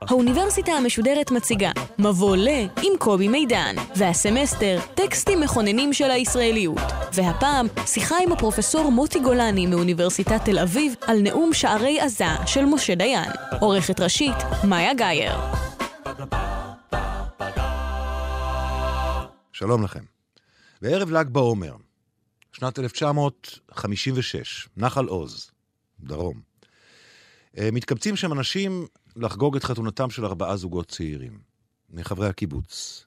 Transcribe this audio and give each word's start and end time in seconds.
האוניברסיטה 0.00 0.72
המשודרת 0.72 1.30
מציגה 1.30 1.70
מבוא 1.98 2.36
ל 2.36 2.48
עם 2.82 2.92
קובי 2.98 3.28
מידן, 3.28 3.74
והסמסטר 3.96 4.78
טקסטים 4.94 5.40
מכוננים 5.40 5.92
של 5.92 6.10
הישראליות. 6.10 6.80
והפעם 7.12 7.66
שיחה 7.86 8.14
עם 8.22 8.32
הפרופסור 8.32 8.92
מוטי 8.92 9.20
גולני 9.20 9.66
מאוניברסיטת 9.66 10.44
תל 10.44 10.58
אביב 10.58 10.94
על 11.06 11.20
נאום 11.20 11.52
שערי 11.52 12.00
עזה 12.00 12.24
של 12.46 12.64
משה 12.64 12.94
דיין. 12.94 13.30
עורכת 13.60 14.00
ראשית, 14.00 14.36
מאיה 14.68 14.94
גאייר. 14.94 15.32
שלום 19.52 19.84
לכם. 19.84 20.04
בערב 20.82 21.10
ל"ג 21.10 21.28
בעומר, 21.28 21.74
שנת 22.52 22.78
1956, 22.78 24.68
נחל 24.76 25.06
עוז, 25.06 25.50
דרום. 26.00 26.49
אה, 27.58 27.68
מתקבצים 27.72 28.16
שם 28.16 28.32
אנשים 28.32 28.86
לחגוג 29.16 29.56
את 29.56 29.64
חתונתם 29.64 30.10
של 30.10 30.24
ארבעה 30.24 30.56
זוגות 30.56 30.88
צעירים, 30.88 31.38
מחברי 31.90 32.28
הקיבוץ. 32.28 33.04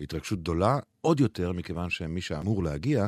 התרגשות 0.00 0.40
גדולה 0.40 0.78
עוד 1.00 1.20
יותר, 1.20 1.52
מכיוון 1.52 1.90
שמי 1.90 2.20
שאמור 2.20 2.62
להגיע 2.62 3.06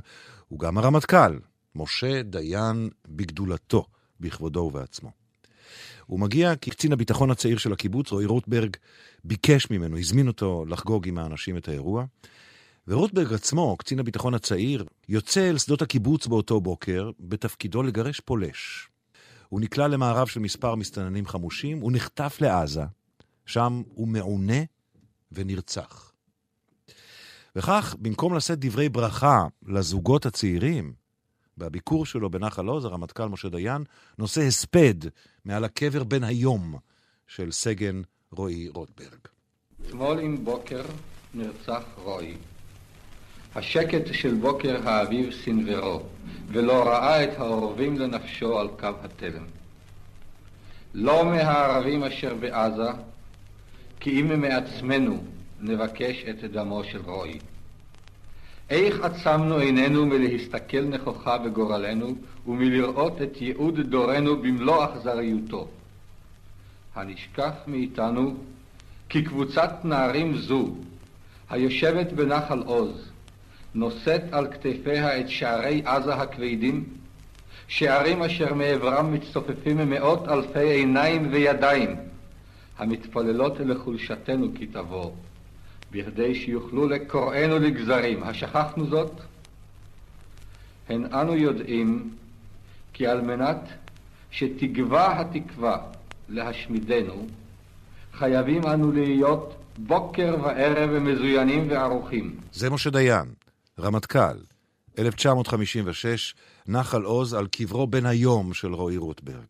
הוא 0.48 0.58
גם 0.58 0.78
הרמטכ"ל, 0.78 1.38
משה 1.74 2.22
דיין 2.22 2.90
בגדולתו, 3.08 3.86
בכבודו 4.20 4.60
ובעצמו. 4.60 5.10
הוא 6.06 6.20
מגיע 6.20 6.56
כי 6.56 6.70
קצין 6.70 6.92
הביטחון 6.92 7.30
הצעיר 7.30 7.58
של 7.58 7.72
הקיבוץ, 7.72 8.10
רועי 8.10 8.26
רוטברג, 8.26 8.76
ביקש 9.24 9.70
ממנו, 9.70 9.98
הזמין 9.98 10.28
אותו 10.28 10.64
לחגוג 10.68 11.08
עם 11.08 11.18
האנשים 11.18 11.56
את 11.56 11.68
האירוע. 11.68 12.04
ורוטברג 12.88 13.32
עצמו, 13.32 13.76
קצין 13.76 13.98
הביטחון 13.98 14.34
הצעיר, 14.34 14.84
יוצא 15.08 15.50
אל 15.50 15.58
שדות 15.58 15.82
הקיבוץ 15.82 16.26
באותו 16.26 16.60
בוקר, 16.60 17.10
בתפקידו 17.20 17.82
לגרש 17.82 18.20
פולש. 18.20 18.88
הוא 19.48 19.60
נקלע 19.60 19.88
למערב 19.88 20.26
של 20.26 20.40
מספר 20.40 20.74
מסתננים 20.74 21.26
חמושים, 21.26 21.80
הוא 21.80 21.92
נחטף 21.92 22.38
לעזה, 22.40 22.84
שם 23.46 23.82
הוא 23.94 24.08
מעונה 24.08 24.62
ונרצח. 25.32 26.12
וכך, 27.56 27.96
במקום 27.98 28.34
לשאת 28.34 28.58
דברי 28.58 28.88
ברכה 28.88 29.46
לזוגות 29.66 30.26
הצעירים, 30.26 30.92
בביקור 31.58 32.06
שלו 32.06 32.30
בנחל 32.30 32.66
עוז, 32.66 32.84
הרמטכ"ל 32.84 33.28
משה 33.28 33.48
דיין 33.48 33.84
נושא 34.18 34.40
הספד 34.40 34.94
מעל 35.44 35.64
הקבר 35.64 36.04
בן 36.04 36.24
היום 36.24 36.74
של 37.26 37.52
סגן 37.52 38.02
רועי 38.30 38.68
רוטברג. 38.68 39.18
אתמול 39.86 40.18
עם 40.18 40.44
בוקר 40.44 40.84
נרצח 41.34 41.82
רועי. 41.96 42.36
השקט 43.54 44.14
של 44.14 44.34
בוקר 44.34 44.88
האביב 44.88 45.32
סנוורו, 45.44 46.02
ולא 46.48 46.88
ראה 46.88 47.24
את 47.24 47.38
העורבים 47.38 47.98
לנפשו 47.98 48.58
על 48.58 48.68
קו 48.80 48.88
התלם. 49.02 49.44
לא 50.94 51.24
מהערבים 51.24 52.04
אשר 52.04 52.34
בעזה, 52.34 52.90
כי 54.00 54.20
אם 54.20 54.40
מעצמנו 54.40 55.24
נבקש 55.60 56.24
את 56.30 56.44
דמו 56.44 56.84
של 56.84 57.00
רועי. 57.04 57.38
איך 58.70 59.00
עצמנו 59.00 59.56
עינינו 59.56 60.06
מלהסתכל 60.06 60.80
נכוחה 60.80 61.38
בגורלנו 61.38 62.14
ומלראות 62.46 63.22
את 63.22 63.40
ייעוד 63.40 63.80
דורנו 63.80 64.36
במלוא 64.36 64.84
אכזריותו. 64.84 65.68
הנשכח 66.94 67.52
מאיתנו 67.66 68.36
כי 69.08 69.24
קבוצת 69.24 69.70
נערים 69.84 70.36
זו, 70.36 70.68
היושבת 71.50 72.12
בנחל 72.12 72.62
עוז, 72.66 73.10
נושאת 73.74 74.22
על 74.32 74.46
כתפיה 74.52 75.20
את 75.20 75.28
שערי 75.28 75.82
עזה 75.84 76.14
הכבדים, 76.14 76.84
שערים 77.68 78.22
אשר 78.22 78.54
מעברם 78.54 79.14
מצטופפים 79.14 79.90
מאות 79.90 80.28
אלפי 80.28 80.68
עיניים 80.68 81.28
וידיים, 81.32 81.96
המתפללות 82.78 83.60
לחולשתנו 83.60 84.48
כי 84.54 84.66
תבוא, 84.66 85.10
בכדי 85.92 86.34
שיוכלו 86.34 86.88
לקוראנו 86.88 87.58
לגזרים. 87.58 88.22
השכחנו 88.22 88.86
זאת? 88.86 89.12
הן 90.88 91.04
אנו 91.14 91.36
יודעים 91.36 92.10
כי 92.92 93.06
על 93.06 93.20
מנת 93.20 93.60
שתגווע 94.30 95.20
התקווה 95.20 95.78
להשמידנו, 96.28 97.26
חייבים 98.12 98.66
אנו 98.66 98.92
להיות 98.92 99.54
בוקר 99.78 100.36
וערב 100.42 100.90
מזוינים 100.90 101.70
וערוכים. 101.70 102.36
זה 102.52 102.70
משה 102.70 102.90
דיין, 102.90 103.37
רמטכ"ל, 103.80 104.38
1956, 104.98 106.34
נחל 106.66 107.02
עוז 107.02 107.34
על 107.34 107.46
קברו 107.46 107.86
בן 107.86 108.06
היום 108.06 108.54
של 108.54 108.74
רועי 108.74 108.96
רוטברג. 108.96 109.46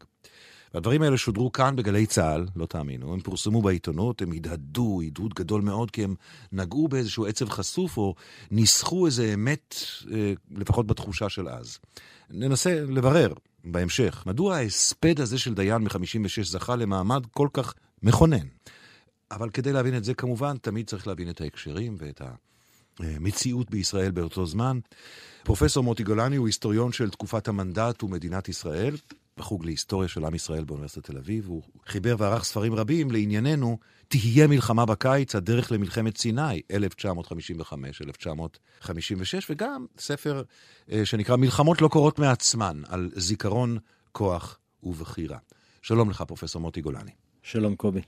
והדברים 0.75 1.03
האלה 1.03 1.17
שודרו 1.17 1.53
כאן 1.53 1.77
בגלי 1.77 2.07
צה"ל, 2.07 2.47
לא 2.57 2.67
תאמינו, 2.67 3.13
הם 3.13 3.21
פורסמו 3.21 3.63
בעיתונות, 3.63 4.23
הם 4.23 4.33
הדהדו, 4.33 5.01
הדהוד 5.07 5.35
גדול 5.35 5.63
מאוד, 5.63 5.91
כי 5.91 6.05
הם 6.05 6.15
נגעו 6.53 6.89
באיזשהו 6.89 7.27
עצב 7.27 7.49
חשוף, 7.49 7.97
או 7.97 8.15
ניסחו 8.51 9.07
איזה 9.07 9.35
אמת, 9.35 9.75
אה, 10.13 10.33
לפחות 10.51 10.87
בתחושה 10.87 11.29
של 11.29 11.49
אז. 11.49 11.79
ננסה 12.31 12.81
לברר 12.81 13.33
בהמשך, 13.65 14.23
מדוע 14.27 14.57
ההספד 14.57 15.21
הזה 15.21 15.39
של 15.39 15.55
דיין 15.55 15.83
מ-56 15.83 16.43
זכה 16.43 16.77
למעמד 16.77 17.27
כל 17.27 17.49
כך 17.53 17.75
מכונן. 18.03 18.47
אבל 19.31 19.51
כדי 19.51 19.73
להבין 19.73 19.97
את 19.97 20.05
זה, 20.05 20.15
כמובן, 20.15 20.57
תמיד 20.57 20.87
צריך 20.87 21.07
להבין 21.07 21.31
את 21.31 21.41
ההקשרים 21.41 21.97
ואת 21.99 22.21
ה... 22.21 22.31
מציאות 23.01 23.71
בישראל 23.71 24.11
באותו 24.11 24.47
זמן. 24.47 24.79
פרופסור 25.45 25.85
מוטי 25.85 26.03
גולני 26.03 26.37
הוא 26.37 26.47
היסטוריון 26.47 26.93
של 26.93 27.11
תקופת 27.11 27.49
המנדט 27.49 28.03
ומדינת 28.03 28.49
ישראל, 28.49 28.97
בחוג 29.37 29.65
להיסטוריה 29.65 30.09
של 30.09 30.25
עם 30.25 30.35
ישראל 30.35 30.65
באוניברסיטת 30.65 31.05
תל 31.11 31.19
אביב. 31.19 31.49
הוא 31.49 31.63
חיבר 31.87 32.17
וערך 32.19 32.45
ספרים 32.45 32.75
רבים 32.75 33.11
לענייננו, 33.11 33.79
תהיה 34.09 34.47
מלחמה 34.47 34.87
בקיץ, 34.87 35.35
הדרך 35.35 35.73
למלחמת 35.73 36.17
סיני, 36.17 36.63
1955-1956, 38.85 38.89
וגם 39.51 39.87
ספר 39.99 40.43
אה, 40.93 41.07
שנקרא 41.07 41.37
מלחמות 41.37 41.83
לא 41.83 41.89
קורות 41.89 42.19
מעצמן, 42.19 42.83
על 42.89 43.11
זיכרון, 43.17 43.79
כוח 44.13 44.59
ובחירה. 44.83 45.39
שלום 45.83 46.11
לך, 46.11 46.23
פרופסור 46.23 46.63
מוטי 46.63 46.81
גולני. 46.81 47.11
שלום, 47.43 47.77
קובי. 47.77 48.01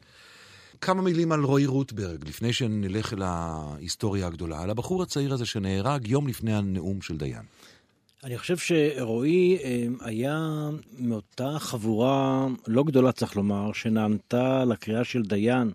כמה 0.80 1.02
מילים 1.02 1.32
על 1.32 1.44
רועי 1.44 1.66
רוטברג, 1.66 2.28
לפני 2.28 2.52
שנלך 2.52 3.12
אל 3.12 3.22
ההיסטוריה 3.22 4.26
הגדולה, 4.26 4.62
על 4.62 4.70
הבחור 4.70 5.02
הצעיר 5.02 5.32
הזה 5.32 5.46
שנהרג 5.46 6.08
יום 6.08 6.28
לפני 6.28 6.54
הנאום 6.54 7.02
של 7.02 7.16
דיין. 7.16 7.42
אני 8.24 8.38
חושב 8.38 8.56
שרועי 8.56 9.58
אה, 9.64 9.86
היה 10.00 10.38
מאותה 10.98 11.58
חבורה 11.58 12.46
לא 12.66 12.84
גדולה, 12.84 13.12
צריך 13.12 13.36
לומר, 13.36 13.72
שנענתה 13.72 14.64
לקריאה 14.64 15.04
של 15.04 15.22
דיין 15.22 15.70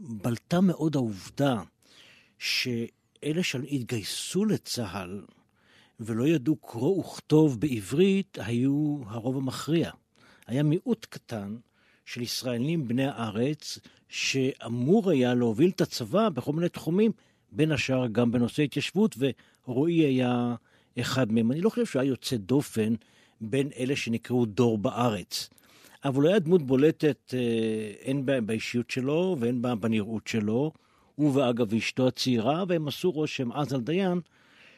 בלטה 0.00 0.60
מאוד 0.60 0.96
העובדה 0.96 1.62
שאלה 2.38 3.42
שהתגייסו 3.42 4.44
לצה"ל 4.44 5.22
ולא 6.00 6.26
ידעו 6.26 6.56
קרוא 6.56 6.98
וכתוב 6.98 7.60
בעברית, 7.60 8.38
היו 8.40 8.98
הרוב 9.06 9.36
המכריע. 9.36 9.90
היה 10.46 10.62
מיעוט 10.62 11.06
קטן 11.10 11.56
של 12.06 12.22
ישראלים 12.22 12.88
בני 12.88 13.06
הארץ, 13.06 13.78
שאמור 14.12 15.10
היה 15.10 15.34
להוביל 15.34 15.70
את 15.70 15.80
הצבא 15.80 16.28
בכל 16.28 16.52
מיני 16.52 16.68
תחומים, 16.68 17.12
בין 17.52 17.72
השאר 17.72 18.06
גם 18.06 18.32
בנושא 18.32 18.62
התיישבות, 18.62 19.16
ורועי 19.66 19.94
היה 19.94 20.54
אחד 21.00 21.32
מהם. 21.32 21.52
אני 21.52 21.60
לא 21.60 21.70
חושב 21.70 21.86
שהוא 21.86 22.02
היה 22.02 22.08
יוצא 22.08 22.36
דופן 22.36 22.94
בין 23.40 23.68
אלה 23.78 23.96
שנקראו 23.96 24.46
דור 24.46 24.78
בארץ. 24.78 25.48
אבל 26.04 26.22
הוא 26.22 26.28
היה 26.28 26.38
דמות 26.38 26.62
בולטת 26.62 27.34
אה, 27.34 28.10
הן 28.10 28.26
באישיות 28.46 28.90
שלו 28.90 29.36
והן 29.40 29.62
בנראות 29.80 30.26
שלו. 30.26 30.72
הוא 31.14 31.36
ואגב 31.36 31.74
אשתו 31.74 32.08
הצעירה, 32.08 32.64
והם 32.68 32.88
עשו 32.88 33.10
רושם 33.10 33.52
אז 33.52 33.72
על 33.72 33.80
דיין, 33.80 34.20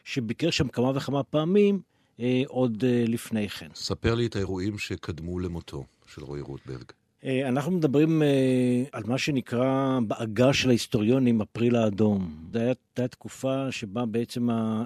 שביקר 0.03 0.49
שם 0.49 0.67
כמה 0.67 0.91
וכמה 0.95 1.23
פעמים 1.23 1.79
אה, 2.19 2.43
עוד 2.47 2.83
אה, 2.87 3.03
לפני 3.07 3.49
כן. 3.49 3.69
ספר 3.75 4.15
לי 4.15 4.25
את 4.25 4.35
האירועים 4.35 4.77
שקדמו 4.77 5.39
למותו 5.39 5.83
של 6.07 6.23
רועי 6.23 6.41
רוטברג. 6.41 6.91
אה, 7.23 7.47
אנחנו 7.47 7.71
מדברים 7.71 8.23
אה, 8.23 8.83
על 8.91 9.03
מה 9.05 9.17
שנקרא 9.17 9.99
בעגה 10.07 10.53
של 10.53 10.69
ההיסטוריונים 10.69 11.41
אפריל 11.41 11.75
האדום. 11.75 12.47
זו 12.53 12.59
הייתה 12.59 13.07
תקופה 13.07 13.71
שבה 13.71 14.05
בעצם 14.05 14.49
אה, 14.49 14.83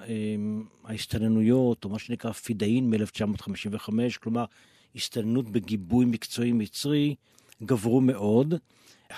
ההסתננויות, 0.86 1.86
או 1.86 1.90
מה 1.90 2.00
שנקרא 2.00 2.32
פידאין 2.32 2.90
מ-1955, 2.90 3.90
כלומר 4.22 4.46
הסתננות 4.96 5.50
בגיבוי 5.50 6.06
מקצועי 6.06 6.52
מצרי, 6.52 7.16
גברו 7.64 8.02
מאוד. 8.02 8.54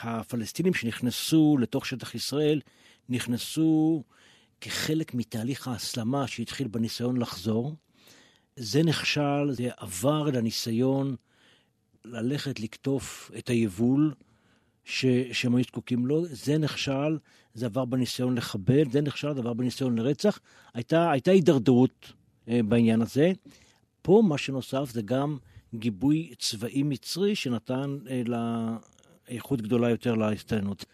הפלסטינים 0.01 0.73
שנכנסו 0.73 1.57
לתוך 1.61 1.85
שטח 1.85 2.15
ישראל, 2.15 2.61
נכנסו 3.09 4.03
כחלק 4.61 5.13
מתהליך 5.13 5.67
ההסלמה 5.67 6.27
שהתחיל 6.27 6.67
בניסיון 6.67 7.17
לחזור. 7.17 7.75
זה 8.55 8.83
נכשל, 8.83 9.51
זה 9.51 9.69
עבר 9.77 10.23
לניסיון 10.23 11.15
ללכת 12.05 12.59
לקטוף 12.59 13.31
את 13.37 13.49
היבול 13.49 14.13
ש, 14.85 15.05
שהם 15.31 15.55
היו 15.55 15.63
זקוקים 15.63 16.05
לו, 16.05 16.25
זה 16.25 16.57
נכשל, 16.57 17.17
זה 17.53 17.65
עבר 17.65 17.85
בניסיון 17.85 18.35
לחבל, 18.35 18.91
זה 18.91 19.01
נכשל, 19.01 19.33
זה 19.33 19.39
עבר 19.39 19.53
בניסיון 19.53 19.97
לרצח. 19.97 20.39
הייתה, 20.73 21.11
הייתה 21.11 21.31
הידרדרות 21.31 22.13
אה, 22.47 22.59
בעניין 22.63 23.01
הזה. 23.01 23.31
פה 24.01 24.23
מה 24.27 24.37
שנוסף 24.37 24.89
זה 24.91 25.01
גם 25.01 25.37
גיבוי 25.75 26.33
צבאי 26.39 26.83
מצרי 26.83 27.35
שנתן 27.35 27.97
אה, 28.09 28.21
לאיכות 29.29 29.61
גדולה 29.61 29.89
יותר 29.89 30.15
להסתננות. 30.15 30.85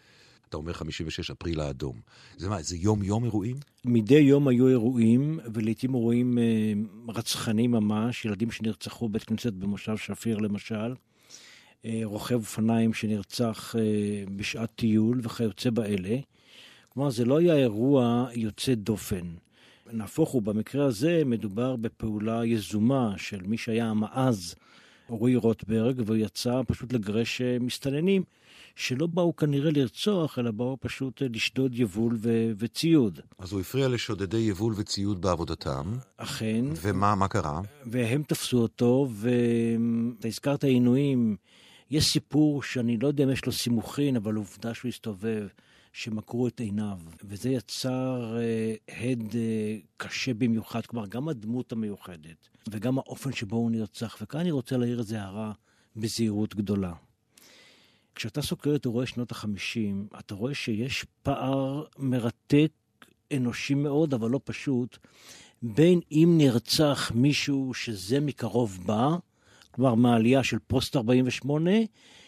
אתה 0.48 0.56
אומר 0.56 0.72
56 0.72 1.30
אפריל 1.30 1.60
האדום. 1.60 2.00
זה 2.36 2.48
מה, 2.48 2.62
זה 2.62 2.76
יום-יום 2.76 3.24
אירועים? 3.24 3.56
מדי 3.84 4.18
יום 4.18 4.48
היו 4.48 4.68
אירועים, 4.68 5.40
ולעיתים 5.54 5.94
אירועים 5.94 6.38
אה, 6.38 6.72
רצחניים 7.08 7.70
ממש, 7.70 8.24
ילדים 8.24 8.50
שנרצחו 8.50 9.08
בית 9.08 9.24
כנסת 9.24 9.52
במושב 9.52 9.96
שפיר 9.96 10.38
למשל, 10.38 10.94
אה, 11.84 12.00
רוכב 12.04 12.34
אופניים 12.34 12.94
שנרצח 12.94 13.74
אה, 13.78 13.82
בשעת 14.36 14.70
טיול 14.74 15.20
וכיוצא 15.22 15.70
באלה. 15.70 16.16
כלומר, 16.88 17.10
זה 17.10 17.24
לא 17.24 17.38
היה 17.38 17.56
אירוע 17.56 18.28
יוצא 18.34 18.74
דופן. 18.74 19.26
נהפוך 19.92 20.30
הוא, 20.30 20.42
במקרה 20.42 20.84
הזה 20.84 21.22
מדובר 21.26 21.76
בפעולה 21.76 22.46
יזומה 22.46 23.14
של 23.16 23.42
מי 23.42 23.58
שהיה 23.58 23.86
המעז, 23.86 24.54
רועי 25.08 25.36
רוטברג, 25.36 26.02
והוא 26.06 26.16
יצא 26.16 26.60
פשוט 26.66 26.92
לגרש 26.92 27.42
מסתננים. 27.60 28.22
שלא 28.78 29.06
באו 29.06 29.36
כנראה 29.36 29.70
לרצוח, 29.70 30.38
אלא 30.38 30.50
באו 30.50 30.76
פשוט 30.80 31.22
לשדוד 31.30 31.74
יבול 31.74 32.16
ו- 32.18 32.50
וציוד. 32.58 33.20
אז 33.38 33.52
הוא 33.52 33.60
הפריע 33.60 33.88
לשודדי 33.88 34.36
יבול 34.36 34.74
וציוד 34.76 35.20
בעבודתם. 35.20 35.96
אכן. 36.16 36.64
ומה 36.82 37.14
מה 37.14 37.28
קרה? 37.28 37.60
והם 37.86 38.22
תפסו 38.22 38.58
אותו, 38.58 39.08
ואתה 39.12 40.28
הזכרת 40.28 40.64
עינויים. 40.64 41.36
יש 41.90 42.04
סיפור 42.04 42.62
שאני 42.62 42.96
לא 42.96 43.08
יודע 43.08 43.24
אם 43.24 43.30
יש 43.30 43.46
לו 43.46 43.52
סימוכין, 43.52 44.16
אבל 44.16 44.34
עובדה 44.34 44.74
שהוא 44.74 44.88
הסתובב, 44.88 45.46
שמקרו 45.92 46.48
את 46.48 46.60
עיניו. 46.60 46.98
וזה 47.24 47.50
יצר 47.50 48.36
אה, 48.38 48.74
הד 48.88 49.34
אה, 49.34 49.76
קשה 49.96 50.34
במיוחד, 50.34 50.86
כלומר, 50.86 51.06
גם 51.06 51.28
הדמות 51.28 51.72
המיוחדת, 51.72 52.48
וגם 52.70 52.98
האופן 52.98 53.32
שבו 53.32 53.56
הוא 53.56 53.70
נרצח. 53.70 54.16
וכאן 54.22 54.40
אני 54.40 54.50
רוצה 54.50 54.76
להעיר 54.76 54.98
איזה 54.98 55.22
הערה 55.22 55.52
בזהירות 55.96 56.54
גדולה. 56.54 56.92
כשאתה 58.18 58.42
סוקר 58.42 58.74
את 58.74 58.84
אירועי 58.84 59.06
שנות 59.06 59.30
החמישים, 59.30 60.06
אתה 60.18 60.34
רואה 60.34 60.54
שיש 60.54 61.06
פער 61.22 61.84
מרתק, 61.98 62.70
אנושי 63.36 63.74
מאוד, 63.74 64.14
אבל 64.14 64.30
לא 64.30 64.40
פשוט, 64.44 64.98
בין 65.62 66.00
אם 66.12 66.34
נרצח 66.38 67.12
מישהו 67.14 67.74
שזה 67.74 68.20
מקרוב 68.20 68.78
בא, 68.86 69.08
כלומר 69.70 69.94
מהעלייה 69.94 70.44
של 70.44 70.58
פוסט 70.66 70.96
48, 70.96 71.70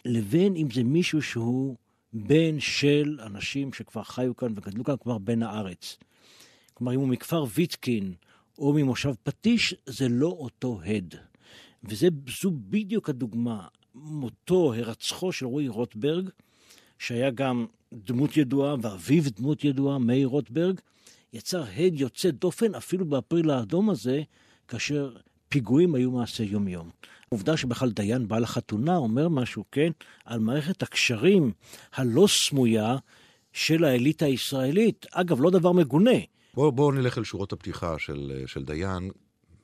לבין 0.05 0.57
אם 0.57 0.69
זה 0.75 0.83
מישהו 0.83 1.23
שהוא 1.23 1.77
בן 2.13 2.61
של 2.61 3.19
אנשים 3.23 3.73
שכבר 3.73 4.03
חיו 4.03 4.37
כאן 4.37 4.53
וגדלו 4.57 4.85
כאן, 4.85 4.95
כלומר 4.99 5.19
בן 5.19 5.43
הארץ. 5.43 5.97
כלומר, 6.75 6.95
אם 6.95 7.01
הוא 7.01 7.09
מכפר 7.09 7.45
ויטקין 7.55 8.15
או 8.59 8.73
ממושב 8.73 9.13
פטיש, 9.23 9.75
זה 9.87 10.09
לא 10.09 10.29
אותו 10.29 10.81
הד. 10.85 11.15
וזו 11.85 12.51
בדיוק 12.53 13.09
הדוגמה. 13.09 13.67
מותו, 13.95 14.75
הרצחו 14.75 15.33
של 15.33 15.47
רועי 15.47 15.69
רוטברג, 15.69 16.29
שהיה 16.99 17.31
גם 17.31 17.67
דמות 17.93 18.37
ידועה, 18.37 18.75
ואביו 18.83 19.23
דמות 19.37 19.65
ידועה, 19.65 19.99
מאיר 19.99 20.29
רוטברג, 20.29 20.81
יצר 21.33 21.65
הד 21.77 22.01
יוצא 22.01 22.31
דופן 22.31 22.75
אפילו 22.75 23.05
באפריל 23.05 23.51
האדום 23.51 23.91
הזה, 23.91 24.23
כאשר 24.69 25.17
פיגועים 25.49 25.95
היו 25.95 26.11
מעשה 26.11 26.45
יום-יום. 26.45 26.91
העובדה 27.33 27.57
שבכלל 27.57 27.91
דיין 27.91 28.29
בא 28.29 28.39
לחתונה 28.39 28.97
אומר 28.97 29.29
משהו, 29.29 29.65
כן, 29.73 29.91
על 30.25 30.41
מערכת 30.41 30.83
הקשרים 30.83 31.53
הלא 31.95 32.27
סמויה 32.29 32.97
של 33.53 33.85
האליטה 33.85 34.25
הישראלית. 34.25 35.07
אגב, 35.13 35.41
לא 35.41 35.51
דבר 35.51 35.73
מגונה. 35.73 36.19
בואו 36.55 36.73
בוא 36.73 36.93
נלך 36.93 37.19
אל 37.19 37.25
שורות 37.25 37.53
הפתיחה 37.53 37.99
של, 37.99 38.43
של 38.47 38.65
דיין, 38.65 39.11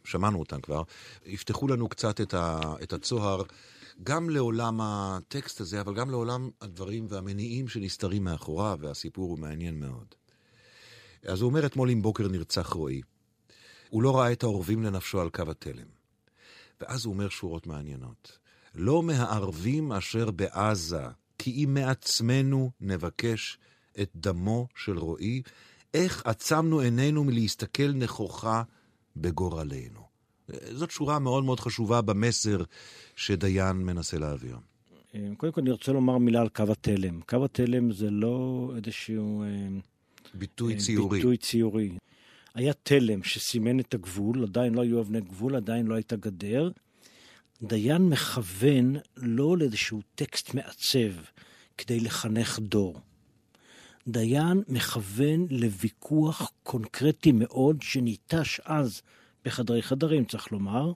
שמענו 0.04 0.38
אותן 0.38 0.60
כבר. 0.60 0.82
יפתחו 1.26 1.68
לנו 1.68 1.88
קצת 1.88 2.20
את, 2.20 2.34
ה, 2.34 2.60
את 2.82 2.92
הצוהר 2.92 3.42
גם 4.02 4.30
לעולם 4.30 4.80
הטקסט 4.82 5.60
הזה, 5.60 5.80
אבל 5.80 5.94
גם 5.94 6.10
לעולם 6.10 6.50
הדברים 6.60 7.06
והמניעים 7.08 7.68
שנסתרים 7.68 8.24
מאחוריו, 8.24 8.78
והסיפור 8.80 9.30
הוא 9.30 9.38
מעניין 9.38 9.80
מאוד. 9.80 10.14
אז 11.26 11.40
הוא 11.40 11.48
אומר, 11.48 11.66
אתמול 11.66 11.90
עם 11.90 12.02
בוקר 12.02 12.28
נרצח 12.28 12.72
רועי. 12.72 13.00
הוא 13.90 14.02
לא 14.02 14.16
ראה 14.16 14.32
את 14.32 14.42
העורבים 14.42 14.82
לנפשו 14.82 15.20
על 15.20 15.30
קו 15.30 15.42
התלם. 15.50 15.86
ואז 16.80 17.04
הוא 17.04 17.14
אומר 17.14 17.28
שורות 17.28 17.66
מעניינות. 17.66 18.38
לא 18.74 19.02
מהערבים 19.02 19.92
אשר 19.92 20.30
בעזה, 20.30 21.04
כי 21.38 21.50
אם 21.50 21.74
מעצמנו 21.74 22.70
נבקש 22.80 23.58
את 24.02 24.10
דמו 24.14 24.68
של 24.74 24.98
רועי, 24.98 25.42
איך 25.94 26.22
עצמנו 26.26 26.80
עינינו 26.80 27.24
מלהסתכל 27.24 27.92
נכוחה 27.92 28.62
בגורלנו. 29.16 30.05
זאת 30.72 30.90
שורה 30.90 31.18
מאוד 31.18 31.44
מאוד 31.44 31.60
חשובה 31.60 32.00
במסר 32.00 32.62
שדיין 33.16 33.76
מנסה 33.76 34.18
להעביר. 34.18 34.56
אה, 35.14 35.28
קודם 35.36 35.52
כל 35.52 35.60
אני 35.60 35.70
רוצה 35.70 35.92
לומר 35.92 36.18
מילה 36.18 36.40
על 36.40 36.48
קו 36.48 36.64
התלם. 36.72 37.20
קו 37.20 37.44
התלם 37.44 37.92
זה 37.92 38.10
לא 38.10 38.72
איזשהו... 38.76 39.42
אה, 39.42 39.48
ביטוי 40.34 40.74
אה, 40.74 40.78
ציורי. 40.78 41.18
ביטוי 41.18 41.36
ציורי. 41.36 41.90
היה 42.54 42.72
תלם 42.72 43.22
שסימן 43.22 43.80
את 43.80 43.94
הגבול, 43.94 44.42
עדיין 44.42 44.74
לא 44.74 44.82
היו 44.82 45.00
אבני 45.00 45.20
גבול, 45.20 45.56
עדיין 45.56 45.86
לא 45.86 45.94
הייתה 45.94 46.16
גדר. 46.16 46.70
דיין 47.62 48.02
מכוון 48.08 48.96
לא 49.16 49.56
לאיזשהו 49.58 50.00
טקסט 50.14 50.54
מעצב 50.54 51.20
כדי 51.78 52.00
לחנך 52.00 52.58
דור. 52.58 53.00
דיין 54.08 54.62
מכוון 54.68 55.46
לוויכוח 55.50 56.52
קונקרטי 56.62 57.32
מאוד 57.32 57.82
שניטש 57.82 58.60
אז 58.64 59.02
בחדרי 59.46 59.82
חדרים, 59.82 60.24
צריך 60.24 60.52
לומר, 60.52 60.92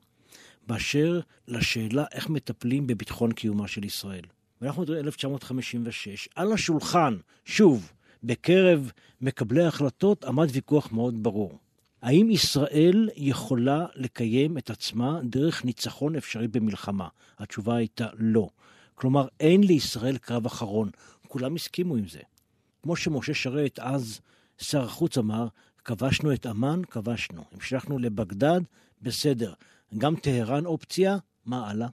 באשר 0.66 1.20
לשאלה 1.48 2.04
איך 2.12 2.28
מטפלים 2.28 2.86
בביטחון 2.86 3.32
קיומה 3.32 3.68
של 3.68 3.84
ישראל. 3.84 4.24
ואנחנו 4.60 4.82
מדברים 4.82 5.04
1956, 5.04 6.28
על 6.34 6.52
השולחן, 6.52 7.16
שוב, 7.44 7.92
בקרב 8.24 8.92
מקבלי 9.20 9.64
ההחלטות 9.64 10.24
עמד 10.24 10.48
ויכוח 10.52 10.92
מאוד 10.92 11.22
ברור. 11.22 11.58
האם 12.02 12.30
ישראל 12.30 13.08
יכולה 13.16 13.86
לקיים 13.94 14.58
את 14.58 14.70
עצמה 14.70 15.20
דרך 15.24 15.64
ניצחון 15.64 16.16
אפשרי 16.16 16.48
במלחמה? 16.48 17.08
התשובה 17.38 17.76
הייתה 17.76 18.06
לא. 18.18 18.48
כלומר, 18.94 19.28
אין 19.40 19.64
לישראל 19.64 20.18
קרב 20.18 20.46
אחרון. 20.46 20.90
כולם 21.28 21.54
הסכימו 21.54 21.96
עם 21.96 22.08
זה. 22.08 22.20
כמו 22.82 22.96
שמשה 22.96 23.34
שרת, 23.34 23.78
אז 23.78 24.20
שר 24.58 24.84
החוץ 24.84 25.18
אמר, 25.18 25.46
כבשנו 25.84 26.32
את 26.32 26.46
אמ"ן, 26.46 26.82
כבשנו. 26.90 27.44
המשכנו 27.52 27.98
לבגדד, 27.98 28.60
בסדר. 29.02 29.52
גם 29.98 30.16
טהרן 30.16 30.66
אופציה, 30.66 31.16
מה 31.46 31.70
הלאה? 31.70 31.88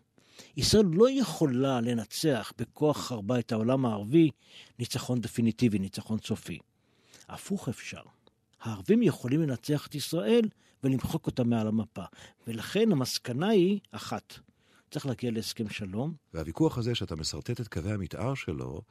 ישראל 0.58 0.86
לא 0.86 1.10
יכולה 1.10 1.82
לנצח 1.82 2.54
בכוח 2.58 2.98
חרבה 3.08 3.40
את 3.40 3.52
העולם 3.52 3.86
הערבי 3.86 4.30
ניצחון 4.80 5.22
דפיניטיבי, 5.22 5.80
ניצחון 5.80 6.18
סופי. 6.24 6.60
הפוך 7.30 7.70
אפשר. 7.70 8.02
הערבים 8.62 9.04
יכולים 9.04 9.42
לנצח 9.42 9.88
את 9.88 9.96
ישראל 9.96 10.50
ולמחוק 10.84 11.26
אותה 11.26 11.44
מעל 11.44 11.68
המפה. 11.68 12.04
ולכן 12.48 12.92
המסקנה 12.92 13.48
היא 13.50 13.80
אחת. 13.92 14.34
צריך 14.92 15.06
להגיע 15.06 15.32
להסכם 15.32 15.70
שלום. 15.70 16.14
והוויכוח 16.34 16.78
הזה 16.78 16.96
שאתה 16.96 17.16
משרטט 17.16 17.62
את 17.62 17.68
קווי 17.68 17.92
המתאר 17.92 18.34
שלו, 18.34 18.82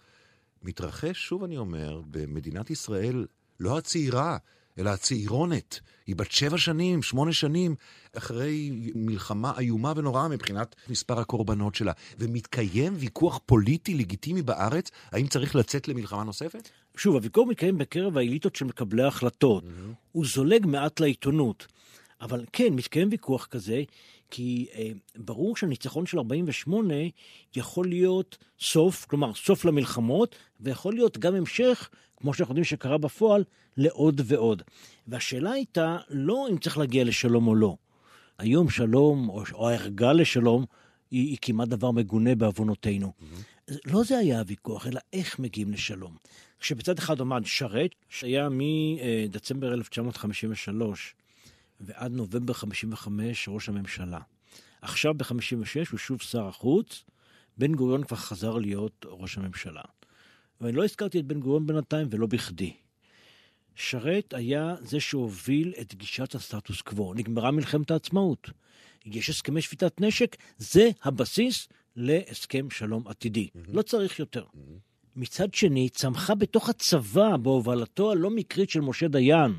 מתרחש, 0.62 1.18
שוב 1.18 1.44
אני 1.44 1.56
אומר, 1.56 2.02
במדינת 2.10 2.70
ישראל 2.70 3.26
לא 3.60 3.78
הצעירה, 3.78 4.36
אלא 4.78 4.90
הצעירונת. 4.90 5.80
היא 6.06 6.16
בת 6.16 6.30
שבע 6.30 6.58
שנים, 6.58 7.02
שמונה 7.02 7.32
שנים, 7.32 7.74
אחרי 8.16 8.70
מלחמה 8.94 9.52
איומה 9.58 9.92
ונוראה 9.96 10.28
מבחינת 10.28 10.74
מספר 10.88 11.18
הקורבנות 11.18 11.74
שלה. 11.74 11.92
ומתקיים 12.18 12.94
ויכוח 12.96 13.40
פוליטי 13.46 13.94
לגיטימי 13.94 14.42
בארץ, 14.42 14.90
האם 15.12 15.26
צריך 15.26 15.56
לצאת 15.56 15.88
למלחמה 15.88 16.24
נוספת? 16.24 16.68
שוב, 16.96 17.14
הוויכוח 17.14 17.48
מתקיים 17.48 17.78
בקרב 17.78 18.18
האליטות 18.18 18.56
של 18.56 18.64
מקבלי 18.64 19.02
ההחלטות. 19.02 19.64
Mm-hmm. 19.64 19.94
הוא 20.12 20.26
זולג 20.26 20.66
מעט 20.66 21.00
לעיתונות. 21.00 21.66
אבל 22.20 22.44
כן, 22.52 22.72
מתקיים 22.72 23.08
ויכוח 23.10 23.46
כזה, 23.46 23.82
כי 24.30 24.66
אה, 24.74 24.90
ברור 25.16 25.56
שהניצחון 25.56 26.06
של 26.06 26.18
48 26.18 26.94
יכול 27.56 27.88
להיות 27.88 28.38
סוף, 28.60 29.04
כלומר 29.04 29.34
סוף 29.34 29.64
למלחמות, 29.64 30.36
ויכול 30.60 30.94
להיות 30.94 31.18
גם 31.18 31.34
המשך, 31.34 31.88
כמו 32.16 32.34
שאנחנו 32.34 32.52
יודעים 32.52 32.64
שקרה 32.64 32.98
בפועל, 32.98 33.44
לעוד 33.76 34.20
ועוד. 34.24 34.62
והשאלה 35.08 35.50
הייתה 35.50 35.96
לא 36.10 36.46
אם 36.50 36.58
צריך 36.58 36.78
להגיע 36.78 37.04
לשלום 37.04 37.46
או 37.48 37.54
לא. 37.54 37.76
היום 38.38 38.70
שלום, 38.70 39.28
או, 39.28 39.42
או 39.52 39.68
הערגה 39.68 40.12
לשלום, 40.12 40.64
היא, 41.10 41.28
היא 41.28 41.38
כמעט 41.42 41.68
דבר 41.68 41.90
מגונה 41.90 42.34
בעוונותינו. 42.34 43.12
Mm-hmm. 43.20 43.74
לא 43.84 44.04
זה 44.04 44.18
היה 44.18 44.38
הוויכוח, 44.38 44.86
אלא 44.86 45.00
איך 45.12 45.38
מגיעים 45.38 45.72
לשלום. 45.72 46.16
כשבצד 46.60 46.98
אחד 46.98 47.20
עמד 47.20 47.42
שרת, 47.44 47.90
שהיה 48.08 48.48
מדצמבר 48.50 49.74
1953 49.74 51.14
ועד 51.80 52.12
נובמבר 52.12 52.52
55 52.52 53.48
ראש 53.48 53.68
הממשלה. 53.68 54.20
עכשיו 54.82 55.14
ב-56 55.14 55.90
הוא 55.90 55.98
שוב 55.98 56.22
שר 56.22 56.46
החוץ, 56.46 57.04
בן 57.58 57.74
גוריון 57.74 58.04
כבר 58.04 58.16
חזר 58.16 58.54
להיות 58.54 59.06
ראש 59.08 59.38
הממשלה. 59.38 59.82
ואני 60.60 60.76
לא 60.76 60.84
הזכרתי 60.84 61.18
את 61.18 61.24
בן 61.24 61.40
גוריון 61.40 61.66
בינתיים, 61.66 62.08
ולא 62.10 62.26
בכדי. 62.26 62.72
שרת 63.74 64.34
היה 64.34 64.74
זה 64.80 65.00
שהוביל 65.00 65.72
את 65.80 65.94
גישת 65.94 66.34
הסטטוס 66.34 66.80
קוו. 66.80 67.14
נגמרה 67.14 67.50
מלחמת 67.50 67.90
העצמאות. 67.90 68.50
יש 69.06 69.30
הסכמי 69.30 69.62
שביתת 69.62 70.00
נשק, 70.00 70.36
זה 70.58 70.90
הבסיס 71.02 71.68
להסכם 71.96 72.70
שלום 72.70 73.08
עתידי. 73.08 73.48
Mm-hmm. 73.48 73.70
לא 73.72 73.82
צריך 73.82 74.18
יותר. 74.18 74.44
Mm-hmm. 74.44 74.96
מצד 75.16 75.54
שני, 75.54 75.88
צמחה 75.88 76.34
בתוך 76.34 76.68
הצבא, 76.68 77.36
בהובלתו 77.36 78.12
הלא 78.12 78.30
מקרית 78.30 78.70
של 78.70 78.80
משה 78.80 79.08
דיין, 79.08 79.52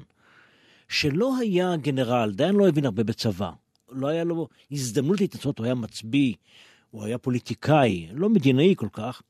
שלא 0.90 1.38
היה 1.38 1.76
גנרל, 1.76 2.32
דיין 2.36 2.56
לא 2.56 2.68
הבין 2.68 2.86
הרבה 2.86 3.04
בצבא. 3.04 3.52
לא 3.90 4.08
היה 4.08 4.24
לו 4.24 4.48
הזדמנות 4.72 5.22
להתנסות, 5.22 5.60
הוא 5.60 5.66
היה 5.66 5.76
מצביא, 5.76 6.34
הוא 6.92 7.04
היה 7.04 7.18
פוליטיקאי, 7.18 8.08
לא 8.14 8.30
מדינאי 8.30 8.74
כל 8.78 8.90
כך. 8.92 9.22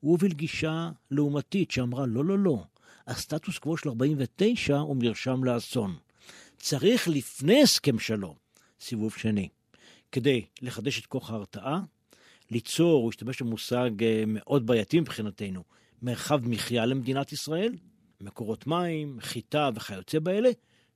הוא 0.00 0.12
הוביל 0.12 0.32
גישה 0.32 0.90
לעומתית 1.10 1.70
שאמרה, 1.70 2.06
לא, 2.06 2.24
לא, 2.24 2.38
לא, 2.38 2.64
הסטטוס 3.06 3.58
קוו 3.58 3.76
של 3.76 3.88
49 3.88 4.76
הוא 4.76 4.96
מרשם 4.96 5.44
לאסון. 5.44 5.96
צריך 6.58 7.08
לפני 7.08 7.62
הסכם 7.62 7.98
שלום, 7.98 8.34
סיבוב 8.80 9.14
שני, 9.16 9.48
כדי 10.12 10.44
לחדש 10.62 11.00
את 11.00 11.06
כוח 11.06 11.30
ההרתעה, 11.30 11.80
ליצור, 12.50 13.02
הוא 13.02 13.08
השתמש 13.08 13.42
במושג 13.42 14.02
אה, 14.02 14.24
מאוד 14.26 14.66
בעייתי 14.66 15.00
מבחינתנו, 15.00 15.62
מרחב 16.02 16.48
מחיה 16.48 16.86
למדינת 16.86 17.32
ישראל, 17.32 17.72
מקורות 18.20 18.66
מים, 18.66 19.18
חיטה 19.20 19.70
וכיוצא 19.74 20.18
באלה, 20.18 20.50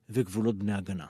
וגבולות 0.09 0.55
בני 0.55 0.73
הגנה. 0.73 1.05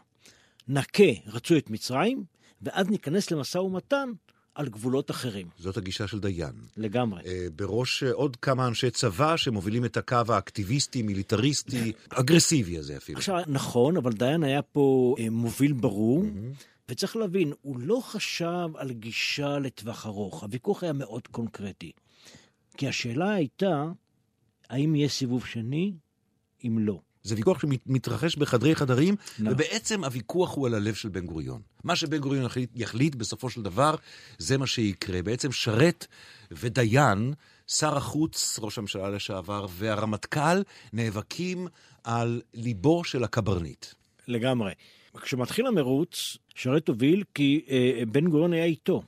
נכה 0.67 1.03
רצו 1.27 1.57
את 1.57 1.69
מצרים, 1.69 2.23
ואז 2.61 2.89
ניכנס 2.89 3.31
למשא 3.31 3.57
ומתן 3.57 4.09
על 4.55 4.69
גבולות 4.69 5.11
אחרים. 5.11 5.47
זאת 5.57 5.77
הגישה 5.77 6.07
של 6.07 6.19
דיין. 6.19 6.53
לגמרי. 6.77 7.21
אה, 7.25 7.47
בראש 7.55 8.03
אה, 8.03 8.11
עוד 8.11 8.35
כמה 8.35 8.67
אנשי 8.67 8.91
צבא 8.91 9.37
שמובילים 9.37 9.85
את 9.85 9.97
הקו 9.97 10.21
האקטיביסטי, 10.29 11.01
מיליטריסטי, 11.01 11.93
אגרסיבי 12.09 12.77
הזה 12.77 12.97
אפילו. 12.97 13.17
עכשיו, 13.17 13.41
נכון, 13.47 13.97
אבל 13.97 14.11
דיין 14.11 14.43
היה 14.43 14.61
פה 14.61 15.15
אה, 15.19 15.29
מוביל 15.29 15.73
ברור. 15.73 16.23
Mm-hmm. 16.23 16.63
וצריך 16.89 17.15
להבין, 17.15 17.53
הוא 17.61 17.79
לא 17.79 17.99
חשב 18.03 18.69
על 18.75 18.91
גישה 18.91 19.59
לטווח 19.59 20.05
ארוך. 20.05 20.43
הוויכוח 20.43 20.83
היה 20.83 20.93
מאוד 20.93 21.27
קונקרטי. 21.27 21.91
כי 22.77 22.87
השאלה 22.87 23.33
הייתה, 23.33 23.85
האם 24.69 24.95
יהיה 24.95 25.09
סיבוב 25.09 25.45
שני, 25.45 25.93
אם 26.63 26.77
לא. 26.79 26.99
זה 27.25 27.35
ויכוח 27.35 27.59
שמתרחש 27.59 28.35
בחדרי 28.35 28.75
חדרים, 28.75 29.15
לא. 29.39 29.51
ובעצם 29.51 30.03
הוויכוח 30.03 30.55
הוא 30.55 30.67
על 30.67 30.73
הלב 30.73 30.93
של 30.93 31.09
בן 31.09 31.25
גוריון. 31.25 31.61
מה 31.83 31.95
שבן 31.95 32.17
גוריון 32.17 32.45
יחליט, 32.45 32.69
יחליט 32.75 33.15
בסופו 33.15 33.49
של 33.49 33.61
דבר, 33.61 33.95
זה 34.37 34.57
מה 34.57 34.67
שיקרה. 34.67 35.21
בעצם 35.21 35.51
שרת 35.51 36.07
ודיין, 36.51 37.33
שר 37.67 37.97
החוץ, 37.97 38.59
ראש 38.61 38.77
הממשלה 38.77 39.09
לשעבר, 39.09 39.65
והרמטכ"ל 39.69 40.61
נאבקים 40.93 41.67
על 42.03 42.41
ליבו 42.53 43.03
של 43.03 43.23
הקברניט. 43.23 43.85
לגמרי. 44.27 44.73
כשמתחיל 45.21 45.67
המרוץ, 45.67 46.37
שרת 46.55 46.87
הוביל 46.87 47.23
כי 47.33 47.65
אה, 47.69 48.03
בן 48.07 48.29
גוריון 48.29 48.53
היה 48.53 48.65
איתו, 48.65 49.03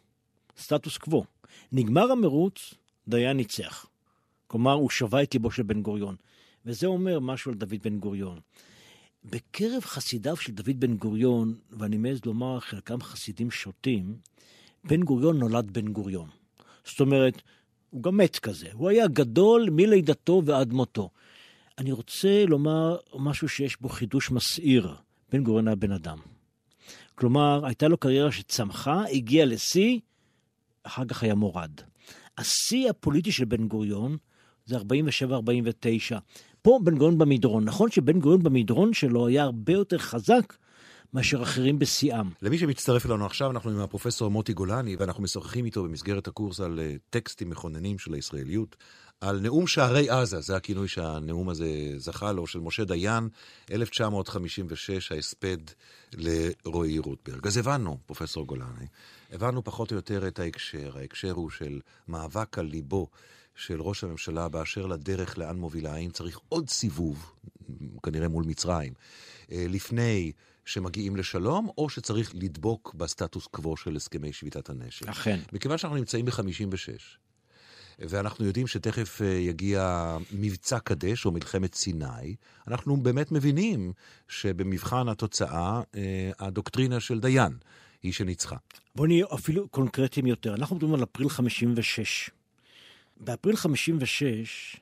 סטטוס 0.58 0.98
קוו. 0.98 1.26
נגמר 1.72 2.12
המרוץ, 2.12 2.74
דיין 3.08 3.38
ניצח. 3.38 3.86
כלומר, 4.48 4.74
הוא 4.74 4.90
שבה 4.90 5.24
את 5.24 5.34
ליבו 5.34 5.52
של 5.52 5.64
בן 5.64 5.82
גוריון. 5.82 6.16
וזה 6.68 6.88
אומר 6.88 7.20
משהו 7.20 7.52
על 7.52 7.58
דוד 7.58 7.76
בן 7.84 8.00
גוריון. 8.00 8.40
בקרב 9.26 9.82
חסידיו 9.82 10.36
של 10.36 10.52
דוד 10.52 10.80
בן 10.80 10.98
גוריון, 10.98 11.56
ואני 11.72 11.98
מעז 11.98 12.20
לומר 12.26 12.60
חלקם 12.60 13.02
חסידים 13.02 13.52
שוטים, 13.52 14.18
בן 14.84 15.04
גוריון 15.04 15.40
נולד 15.40 15.72
בן 15.72 15.88
גוריון. 15.88 16.30
זאת 16.86 17.00
אומרת, 17.00 17.42
הוא 17.90 18.04
גם 18.04 18.18
מת 18.18 18.40
כזה. 18.40 18.68
הוא 18.74 18.90
היה 18.90 19.08
גדול 19.08 19.68
מלידתו 19.72 20.42
ועד 20.46 20.74
מותו. 20.74 21.10
אני 21.78 21.92
רוצה 21.92 22.46
לומר 22.46 22.98
משהו 23.16 23.50
שיש 23.50 23.82
בו 23.82 23.90
חידוש 23.90 24.32
מסעיר. 24.32 24.96
בן 25.32 25.44
גוריון 25.44 25.68
היה 25.68 25.76
בן 25.76 25.92
אדם. 25.92 26.18
כלומר, 27.16 27.66
הייתה 27.66 27.88
לו 27.88 27.98
קריירה 27.98 28.32
שצמחה, 28.32 29.04
הגיעה 29.12 29.46
לשיא, 29.46 30.00
אחר 30.84 31.06
כך 31.06 31.24
היה 31.24 31.36
מורד. 31.36 31.72
השיא 32.38 32.90
הפוליטי 32.90 33.32
של 33.32 33.46
בן 33.46 33.68
גוריון 33.68 34.18
זה 34.66 34.78
47-49. 34.78 34.80
פה 36.68 36.80
בן 36.84 36.98
גוריון 36.98 37.18
במדרון. 37.18 37.66
נכון 37.66 37.92
שבן 37.92 38.20
גוריון 38.20 38.44
במדרון 38.44 38.94
שלו 38.94 39.28
היה 39.28 39.44
הרבה 39.44 39.74
יותר 39.74 39.98
חזק 39.98 40.54
מאשר 41.14 41.44
אחרים 41.44 41.80
בשיאם. 41.80 42.30
למי 42.42 42.58
שמצטרף 42.58 43.06
אלינו 43.06 43.26
עכשיו, 43.26 43.52
אנחנו 43.52 43.72
עם 43.72 43.80
הפרופסור 43.80 44.32
מוטי 44.32 44.54
גולני, 44.54 44.96
ואנחנו 44.96 45.24
משוחחים 45.24 45.66
איתו 45.66 45.84
במסגרת 45.84 46.28
הקורס 46.28 46.60
על 46.60 46.80
אה, 46.80 46.96
טקסטים 47.10 47.50
מכוננים 47.50 48.00
של 48.00 48.14
הישראליות, 48.14 48.76
על 49.22 49.40
נאום 49.40 49.68
שערי 49.68 50.10
עזה, 50.10 50.42
זה 50.42 50.56
הכינוי 50.56 50.88
שהנאום 50.88 51.50
הזה 51.50 51.68
זכה 51.98 52.32
לו, 52.32 52.48
של 52.48 52.60
משה 52.60 52.86
דיין, 52.86 53.30
1956, 53.72 55.12
ההספד 55.12 55.58
לרועי 56.14 57.00
רוטברג. 57.00 57.48
אז 57.48 57.58
הבנו, 57.58 57.98
פרופסור 58.06 58.46
גולני, 58.46 58.88
הבנו 59.34 59.64
פחות 59.64 59.92
או 59.92 59.96
יותר 59.96 60.28
את 60.28 60.40
ההקשר. 60.40 60.98
ההקשר 60.98 61.32
הוא 61.32 61.50
של 61.50 61.80
מאבק 62.08 62.58
על 62.58 62.66
ליבו 62.66 63.08
של 63.58 63.82
ראש 63.82 64.04
הממשלה 64.04 64.50
באשר 64.50 64.86
לדרך 64.86 65.38
לאן 65.38 65.58
מובילה, 65.58 65.94
האם 65.94 66.12
צריך 66.12 66.40
עוד 66.50 66.70
סיבוב, 66.70 67.32
כנראה 68.04 68.28
מול 68.28 68.46
מצרים, 68.46 68.94
אה, 69.52 69.66
לפני 69.70 70.32
שמגיעים 70.66 71.16
לשלום, 71.16 71.70
או 71.78 71.90
שצריך 71.90 72.32
לדבוק 72.36 72.94
בסטטוס 72.98 73.48
קוו 73.48 73.78
של 73.78 73.96
הסכמי 73.96 74.34
שביתת 74.34 74.70
הנשק. 74.70 75.08
אכן. 75.08 75.40
מכיוון 75.54 75.78
שאנחנו 75.78 75.98
נמצאים 75.98 76.26
ב-56, 76.26 77.18
ואנחנו 78.00 78.46
יודעים 78.46 78.68
שתכף 78.68 79.22
אה, 79.22 79.28
יגיע 79.28 80.18
מבצע 80.32 80.80
קדש 80.80 81.26
או 81.26 81.32
מלחמת 81.32 81.76
סיני, 81.76 82.36
אנחנו 82.68 82.98
באמת 82.98 83.32
מבינים 83.32 83.94
שבמבחן 84.28 85.10
התוצאה, 85.10 85.82
אה, 85.96 86.32
הדוקטרינה 86.40 87.00
של 87.00 87.20
דיין 87.20 87.58
היא 88.04 88.14
שניצחה. 88.14 88.56
בואו 88.96 89.08
נהיה 89.08 89.26
אפילו 89.34 89.68
קונקרטיים 89.68 90.26
יותר. 90.26 90.56
אנחנו 90.56 90.76
מדברים 90.76 90.94
על 90.94 91.04
אפריל 91.04 91.30
56. 91.30 92.30
באפריל 93.20 93.56
56 93.56 94.76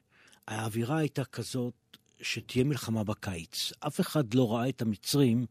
האווירה 0.48 0.98
הייתה 0.98 1.25
כזאת 1.25 1.74
שתהיה 2.22 2.63
מלחמה 2.63 3.04
בקיץ. 3.04 3.72
אף 3.80 4.00
אחד 4.00 4.34
לא 4.34 4.54
ראה 4.54 4.70
את 4.70 4.82
המצרים 4.82 5.46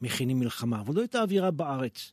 מכינים 0.00 0.38
מלחמה, 0.38 0.80
אבל 0.80 0.94
לא 0.94 1.00
הייתה 1.00 1.22
אווירה 1.22 1.50
בארץ. 1.50 2.12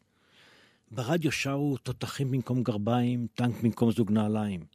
ברדיו 0.91 1.32
שרו 1.32 1.77
תותחים 1.77 2.32
במקום 2.32 2.63
גרביים, 2.63 3.27
טנק 3.36 3.62
במקום 3.63 3.91
זוג 3.91 4.12
נעליים. 4.12 4.65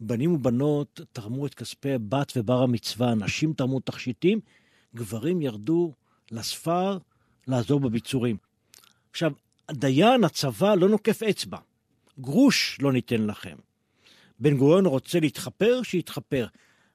בנים 0.00 0.34
ובנות 0.34 1.00
תרמו 1.12 1.46
את 1.46 1.54
כספי 1.54 1.98
בת 2.08 2.32
ובר 2.36 2.62
המצווה, 2.62 3.14
נשים 3.14 3.52
תרמו 3.52 3.80
תכשיטים, 3.80 4.40
גברים 4.94 5.42
ירדו 5.42 5.92
לספר 6.30 6.98
לעזור 7.46 7.80
בביצורים. 7.80 8.36
עכשיו, 9.10 9.32
דיין, 9.70 10.24
הצבא, 10.24 10.74
לא 10.74 10.88
נוקף 10.88 11.22
אצבע. 11.22 11.58
גרוש 12.20 12.78
לא 12.80 12.92
ניתן 12.92 13.26
לכם. 13.26 13.56
בן 14.40 14.56
גוריון 14.56 14.86
רוצה 14.86 15.20
להתחפר, 15.20 15.82
שיתחפר. 15.82 16.46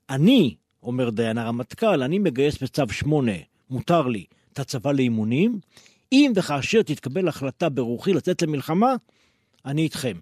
אני, 0.10 0.56
אומר 0.84 1.10
דיין 1.10 1.38
הרמטכ"ל, 1.38 2.04
אני 2.04 2.20
מגייס 2.20 2.64
בצו 2.64 2.84
8, 2.92 3.32
מותר 3.70 4.08
לי, 4.08 4.26
את 4.54 4.60
הצבא 4.60 4.92
לאימונים. 4.92 5.60
אם 6.12 6.32
וכאשר 6.36 6.82
תתקבל 6.82 7.28
החלטה 7.28 7.70
ברוחי 7.70 8.14
לצאת 8.14 8.42
למלחמה, 8.42 8.96
אני 9.66 9.82
איתכם. 9.82 10.18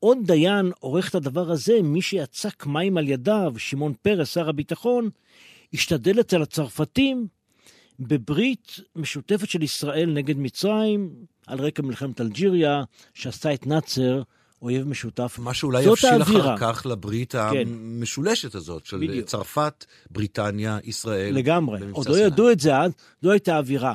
עוד 0.00 0.18
דיין 0.24 0.72
עורך 0.80 1.10
את 1.10 1.14
הדבר 1.14 1.50
הזה, 1.50 1.82
מי 1.82 2.02
שיצק 2.02 2.66
מים 2.66 2.98
על 2.98 3.08
ידיו, 3.08 3.54
שמעון 3.58 3.92
פרס, 4.02 4.34
שר 4.34 4.48
הביטחון, 4.48 5.10
השתדל 5.74 6.20
אצל 6.20 6.42
הצרפתים 6.42 7.26
בברית 8.00 8.80
משותפת 8.96 9.48
של 9.48 9.62
ישראל 9.62 10.10
נגד 10.12 10.38
מצרים, 10.38 11.14
על 11.46 11.60
רקע 11.60 11.82
מלחמת 11.82 12.20
אלג'יריה, 12.20 12.82
שעשתה 13.14 13.54
את 13.54 13.66
נאצר 13.66 14.22
אויב 14.64 14.88
משותף. 14.88 15.38
מה 15.38 15.54
שאולי 15.54 15.82
יבשיל 15.82 16.22
אחר 16.22 16.56
כך 16.58 16.86
לברית 16.86 17.32
כן. 17.32 17.38
המשולשת 17.66 18.54
הזאת, 18.54 18.86
של 18.86 18.96
בדיוק. 18.96 19.26
צרפת, 19.26 19.84
בריטניה, 20.10 20.78
ישראל. 20.84 21.34
לגמרי. 21.34 21.80
עוד 21.92 22.08
לא 22.08 22.18
ידעו 22.18 22.50
את 22.50 22.60
זה 22.60 22.78
אז, 22.78 22.92
זו 23.22 23.30
הייתה 23.30 23.58
אווירה. 23.58 23.94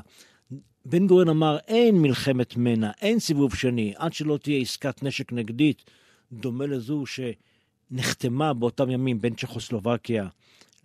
בן 0.86 1.08
גוריון 1.08 1.30
אמר, 1.30 1.58
אין 1.68 2.02
מלחמת 2.02 2.58
מנע, 2.58 2.92
אין 3.02 3.20
סיבוב 3.20 3.56
שני, 3.56 3.94
עד 3.98 4.14
שלא 4.14 4.38
תהיה 4.38 4.62
עסקת 4.62 5.04
נשק 5.04 5.34
נגדית, 5.34 5.84
דומה 6.32 6.66
לזו 6.66 7.04
שנחתמה 7.06 8.54
באותם 8.54 8.90
ימים 8.90 9.22
בין 9.22 9.36
צ'כוסלובקיה 9.36 10.28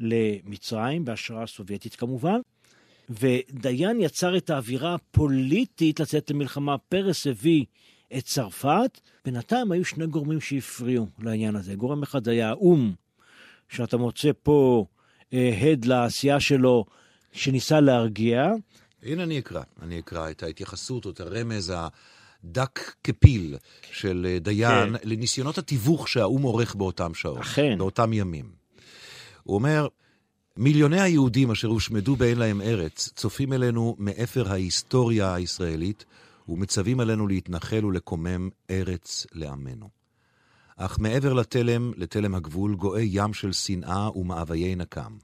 למצרים, 0.00 1.04
בהשראה 1.04 1.46
סובייטית 1.46 1.94
כמובן. 1.94 2.40
ודיין 3.10 4.00
יצר 4.00 4.36
את 4.36 4.50
האווירה 4.50 4.94
הפוליטית 4.94 6.00
לצאת 6.00 6.30
למלחמה. 6.30 6.78
פרס 6.78 7.26
הביא 7.26 7.64
את 8.16 8.25
צרפת. 8.25 9.00
בינתיים 9.25 9.73
היו 9.73 9.84
שני 9.84 10.06
גורמים 10.06 10.40
שהפריעו 10.40 11.06
לעניין 11.18 11.56
הזה. 11.56 11.75
גורם 11.75 12.02
אחד 12.02 12.28
היה 12.28 12.49
האו"ם, 12.49 12.94
שאתה 13.68 13.96
מוצא 13.96 14.30
פה 14.42 14.87
אה, 15.32 15.58
הד 15.61 15.84
לעשייה 15.84 16.40
שלו, 16.40 16.84
שניסה 17.32 17.80
להרגיע. 17.80 18.49
הנה 19.02 19.23
אני 19.23 19.38
אקרא, 19.38 19.62
אני 19.82 19.99
אקרא 19.99 20.30
את 20.30 20.42
ההתייחסות 20.42 21.04
או 21.04 21.11
את 21.11 21.20
הרמז 21.20 21.73
הדק 21.76 22.94
כפיל 23.04 23.56
של 23.92 24.26
אה, 24.28 24.38
דיין 24.38 24.99
כן. 24.99 25.08
לניסיונות 25.08 25.58
התיווך 25.58 26.08
שהאו"ם 26.08 26.42
עורך 26.42 26.75
באותם 26.75 27.14
שעות, 27.14 27.38
אכן. 27.38 27.78
באותם 27.78 28.12
ימים. 28.12 28.52
הוא 29.42 29.54
אומר, 29.54 29.88
מיליוני 30.56 31.00
היהודים 31.00 31.50
אשר 31.50 31.68
הושמדו 31.68 32.16
באין 32.16 32.38
להם 32.38 32.61
ארץ, 32.61 33.08
צופים 33.16 33.52
אלינו 33.52 33.96
מאפר 33.99 34.52
ההיסטוריה 34.52 35.34
הישראלית, 35.34 36.04
ומצווים 36.48 37.00
עלינו 37.00 37.26
להתנחל 37.26 37.84
ולקומם 37.84 38.48
ארץ 38.70 39.26
לעמנו. 39.32 39.88
אך 40.76 40.98
מעבר 40.98 41.32
לתלם, 41.32 41.92
לתלם 41.96 42.34
הגבול, 42.34 42.74
גואה 42.74 43.00
ים 43.02 43.34
של 43.34 43.52
שנאה 43.52 44.18
ומאוויי 44.18 44.76
נקם, 44.76 45.16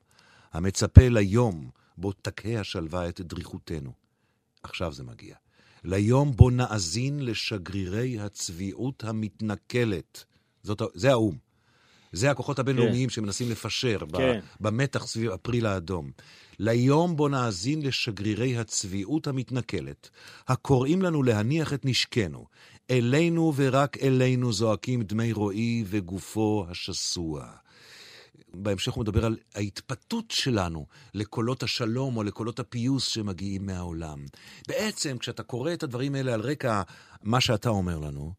המצפה 0.53 1.09
ליום 1.09 1.71
בו 1.99 2.13
תקהה 2.13 2.61
השלווה 2.61 3.09
את 3.09 3.21
דריכותנו. 3.21 3.93
עכשיו 4.63 4.93
זה 4.93 5.05
מגיע. 5.05 5.35
ליום 5.85 6.33
בו 6.33 6.51
נאזין 6.51 7.25
לשגרירי 7.25 8.21
הצביעות 8.21 9.05
המתנכלת. 9.05 10.25
זאת, 10.63 10.83
זה 10.95 11.11
האו"ם. 11.11 11.37
זה 12.13 12.31
הכוחות 12.31 12.59
הבינלאומיים 12.59 13.09
כן. 13.09 13.15
שמנסים 13.15 13.51
לפשר 13.51 13.99
כן. 14.13 14.41
במתח 14.61 15.07
סביב 15.07 15.31
אפריל 15.31 15.67
האדום. 15.67 16.11
ליום 16.63 17.17
בו 17.17 17.29
נאזין 17.29 17.83
לשגרירי 17.83 18.59
הצביעות 18.59 19.27
המתנכלת, 19.27 20.11
הקוראים 20.49 21.03
לנו 21.03 21.23
להניח 21.23 21.73
את 21.73 21.85
נשקנו. 21.85 22.47
אלינו 22.91 23.53
ורק 23.57 23.99
אלינו 23.99 24.53
זועקים 24.53 25.03
דמי 25.03 25.33
רועי 25.33 25.85
וגופו 25.87 26.67
השסוע. 26.71 27.47
בהמשך 28.55 28.93
הוא 28.93 29.03
מדבר 29.03 29.25
על 29.25 29.37
ההתפתות 29.55 30.31
שלנו 30.31 30.87
לקולות 31.15 31.63
השלום 31.63 32.17
או 32.17 32.23
לקולות 32.23 32.61
הפיוס 32.61 33.07
שמגיעים 33.07 33.67
מהעולם. 33.67 34.25
בעצם, 34.69 35.19
כשאתה 35.19 35.43
קורא 35.43 35.73
את 35.73 35.83
הדברים 35.83 36.15
האלה 36.15 36.35
על 36.35 36.41
רקע 36.41 36.83
מה 37.23 37.41
שאתה 37.41 37.69
אומר 37.69 37.99
לנו, 37.99 38.33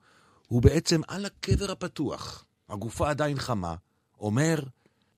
הוא 0.47 0.61
בעצם 0.61 1.01
על 1.07 1.25
הקבר 1.25 1.71
הפתוח. 1.71 2.45
הגופה 2.69 3.09
עדיין 3.09 3.39
חמה, 3.39 3.75
אומר, 4.19 4.63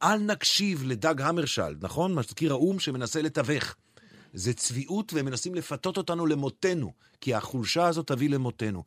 אל 0.04 0.18
נקשיב 0.18 0.84
לדג 0.84 1.22
המרשלד, 1.22 1.86
נכון? 1.86 2.14
מזכיר 2.14 2.52
האו"ם 2.52 2.80
שמנסה 2.80 3.22
לתווך. 3.22 3.76
זה 4.34 4.54
צביעות 4.54 5.14
והם 5.14 5.26
מנסים 5.26 5.56
לפתות 5.56 5.98
אותנו 5.98 6.26
למותנו, 6.26 6.94
כי 7.22 7.34
החולשה 7.34 7.88
הזאת 7.88 8.08
תביא 8.08 8.30
למותנו. 8.30 8.84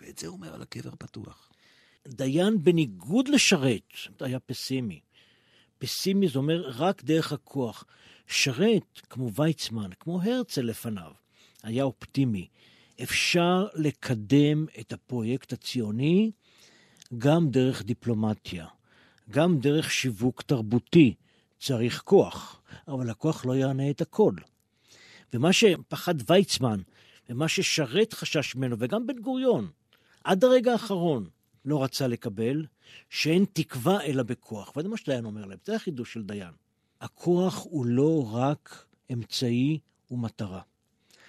ואת 0.00 0.18
זה 0.18 0.26
אומר 0.26 0.54
על 0.54 0.62
הקבר 0.62 0.90
הפתוח. 0.92 1.50
דיין, 2.08 2.62
בניגוד 2.62 3.28
לשרת, 3.28 3.92
היה 4.20 4.40
פסימי. 4.40 5.00
פסימי 5.78 6.28
זה 6.28 6.38
אומר 6.38 6.70
רק 6.76 7.04
דרך 7.04 7.32
הכוח. 7.32 7.84
שרת, 8.26 9.00
כמו 9.10 9.32
ויצמן, 9.34 9.90
כמו 10.00 10.22
הרצל 10.22 10.62
לפניו, 10.62 11.12
היה 11.62 11.84
אופטימי. 11.84 12.48
אפשר 13.02 13.66
לקדם 13.74 14.66
את 14.80 14.92
הפרויקט 14.92 15.52
הציוני 15.52 16.30
גם 17.18 17.50
דרך 17.50 17.82
דיפלומטיה, 17.82 18.66
גם 19.30 19.58
דרך 19.58 19.90
שיווק 19.90 20.42
תרבותי. 20.42 21.14
צריך 21.58 22.02
כוח, 22.04 22.62
אבל 22.88 23.10
הכוח 23.10 23.46
לא 23.46 23.52
יענה 23.52 23.90
את 23.90 24.00
הכל. 24.00 24.34
ומה 25.34 25.52
שפחד 25.52 26.14
ויצמן, 26.30 26.80
ומה 27.28 27.48
ששרת 27.48 28.12
חשש 28.12 28.56
ממנו, 28.56 28.76
וגם 28.78 29.06
בן 29.06 29.18
גוריון, 29.18 29.70
עד 30.24 30.44
הרגע 30.44 30.72
האחרון 30.72 31.28
לא 31.64 31.84
רצה 31.84 32.06
לקבל, 32.06 32.66
שאין 33.10 33.44
תקווה 33.52 34.02
אלא 34.02 34.22
בכוח. 34.22 34.76
וזה 34.76 34.88
מה 34.88 34.96
שדיין 34.96 35.24
אומר 35.24 35.44
להם, 35.44 35.58
זה 35.64 35.76
החידוש 35.76 36.12
של 36.12 36.22
דיין. 36.22 36.52
הכוח 37.00 37.66
הוא 37.70 37.86
לא 37.86 38.30
רק 38.32 38.86
אמצעי 39.12 39.78
ומטרה. 40.10 40.60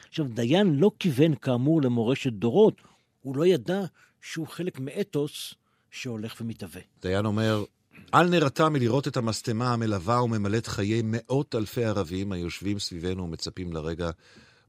עכשיו, 0.10 0.28
דיין 0.28 0.76
לא 0.76 0.92
כיוון 1.00 1.36
כאמור 1.36 1.82
למורשת 1.82 2.34
דורות, 2.34 2.82
הוא 3.22 3.36
לא 3.36 3.46
ידע 3.46 3.82
שהוא 4.22 4.48
חלק 4.48 4.80
מאתוס 4.80 5.54
שהולך 5.92 6.42
ומתהווה. 6.42 6.82
דיין 7.02 7.26
אומר, 7.26 7.64
אל 8.14 8.30
נרתע 8.30 8.70
מלראות 8.70 9.08
את 9.08 9.18
המשטמה 9.18 9.74
המלווה 9.74 10.24
וממלאת 10.24 10.68
חיי 10.68 11.02
מאות 11.04 11.56
אלפי 11.56 11.86
ערבים 11.86 12.32
היושבים 12.32 12.80
סביבנו 12.80 13.24
ומצפים 13.24 13.74
לרגע 13.74 14.10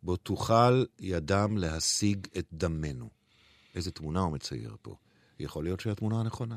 בו 0.03 0.17
תוכל 0.17 0.85
ידם 1.01 1.57
להשיג 1.57 2.27
את 2.39 2.47
דמנו. 2.53 3.09
איזה 3.75 3.91
תמונה 3.91 4.21
הוא 4.21 4.33
מצייר 4.33 4.77
פה. 4.83 4.97
יכול 5.41 5.65
להיות 5.65 5.81
שהיא 5.81 5.93
התמונה 5.93 6.21
הנכונה. 6.21 6.57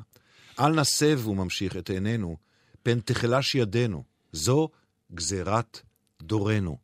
אל 0.59 0.71
נסב, 0.71 1.19
הוא 1.23 1.35
ממשיך, 1.35 1.77
את 1.77 1.89
עינינו, 1.89 2.37
פן 2.83 2.99
תחלש 2.99 3.55
ידינו. 3.55 4.03
זו 4.31 4.69
גזירת 5.13 5.79
דורנו. 6.21 6.77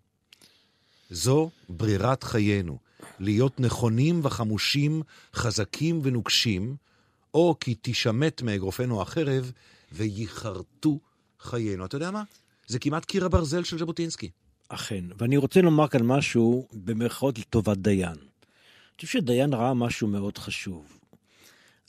זו 1.09 1.49
ברירת 1.69 2.23
חיינו. 2.23 2.77
להיות 3.19 3.59
נכונים 3.59 4.19
וחמושים, 4.23 5.01
חזקים 5.35 5.99
ונוקשים, 6.03 6.75
או 7.33 7.55
כי 7.59 7.75
תשמט 7.81 8.41
מאגרופנו 8.41 9.01
החרב 9.01 9.51
וייחרטו 9.95 10.99
חיינו. 11.39 11.85
אתה 11.85 11.95
יודע 11.95 12.11
מה? 12.11 12.23
זה 12.67 12.79
כמעט 12.79 13.05
קיר 13.05 13.25
הברזל 13.25 13.63
של 13.63 13.79
ז'בוטינסקי. 13.79 14.29
אכן, 14.69 15.05
ואני 15.17 15.37
רוצה 15.37 15.61
לומר 15.61 15.87
כאן 15.87 16.03
משהו 16.03 16.67
במרכאות 16.73 17.39
לטובת 17.39 17.77
דיין. 17.77 18.09
אני 18.09 19.05
חושב 19.05 19.07
שדיין 19.07 19.53
ראה 19.53 19.73
משהו 19.73 20.07
מאוד 20.07 20.37
חשוב. 20.37 20.99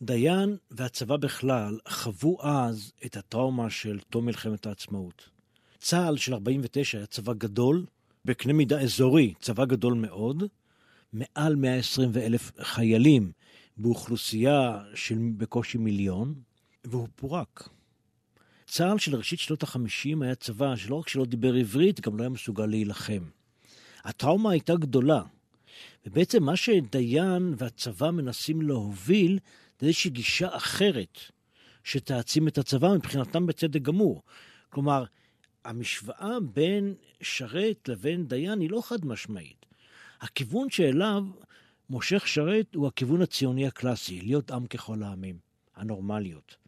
דיין 0.02 0.56
והצבא 0.70 1.16
בכלל 1.16 1.78
חוו 1.88 2.38
אז 2.42 2.92
את 3.06 3.16
הטראומה 3.16 3.70
של 3.70 3.98
תום 4.10 4.26
מלחמת 4.26 4.66
העצמאות. 4.66 5.28
צה"ל 5.78 6.16
של 6.16 6.34
49 6.34 6.98
היה 6.98 7.06
צבא 7.06 7.32
גדול, 7.32 7.86
בקנה 8.24 8.52
מידה 8.52 8.80
אזורי, 8.80 9.34
צבא 9.40 9.64
גדול 9.64 9.94
מאוד, 9.94 10.42
מעל 11.12 11.56
120 11.56 12.10
אלף 12.16 12.52
חיילים 12.60 13.32
באוכלוסייה 13.76 14.82
של 14.94 15.18
בקושי 15.36 15.78
מיליון, 15.78 16.34
והוא 16.84 17.08
פורק. 17.16 17.68
צה"ל 18.66 18.98
של 18.98 19.16
ראשית 19.16 19.38
שנות 19.38 19.62
החמישים 19.62 20.22
היה 20.22 20.34
צבא 20.34 20.76
שלא 20.76 20.94
רק 20.94 21.08
שלא 21.08 21.24
דיבר 21.24 21.54
עברית, 21.54 22.00
גם 22.00 22.16
לא 22.16 22.22
היה 22.22 22.30
מסוגל 22.30 22.66
להילחם. 22.66 23.22
הטראומה 24.04 24.50
הייתה 24.50 24.74
גדולה, 24.74 25.22
ובעצם 26.06 26.42
מה 26.42 26.56
שדיין 26.56 27.54
והצבא 27.58 28.10
מנסים 28.10 28.62
להוביל 28.62 29.38
זה 29.80 29.86
איזושהי 29.86 30.10
גישה 30.10 30.56
אחרת 30.56 31.18
שתעצים 31.84 32.48
את 32.48 32.58
הצבא 32.58 32.94
מבחינתם 32.94 33.46
בצדק 33.46 33.82
גמור. 33.82 34.22
כלומר, 34.70 35.04
המשוואה 35.64 36.40
בין 36.40 36.94
שרת 37.20 37.88
לבין 37.88 38.26
דיין 38.26 38.60
היא 38.60 38.70
לא 38.70 38.80
חד 38.84 39.04
משמעית. 39.04 39.66
הכיוון 40.20 40.70
שאליו 40.70 41.24
מושך 41.90 42.28
שרת 42.28 42.74
הוא 42.74 42.86
הכיוון 42.86 43.22
הציוני 43.22 43.66
הקלאסי, 43.66 44.20
להיות 44.20 44.50
עם 44.50 44.66
ככל 44.66 45.02
העמים, 45.02 45.38
הנורמליות. 45.76 46.65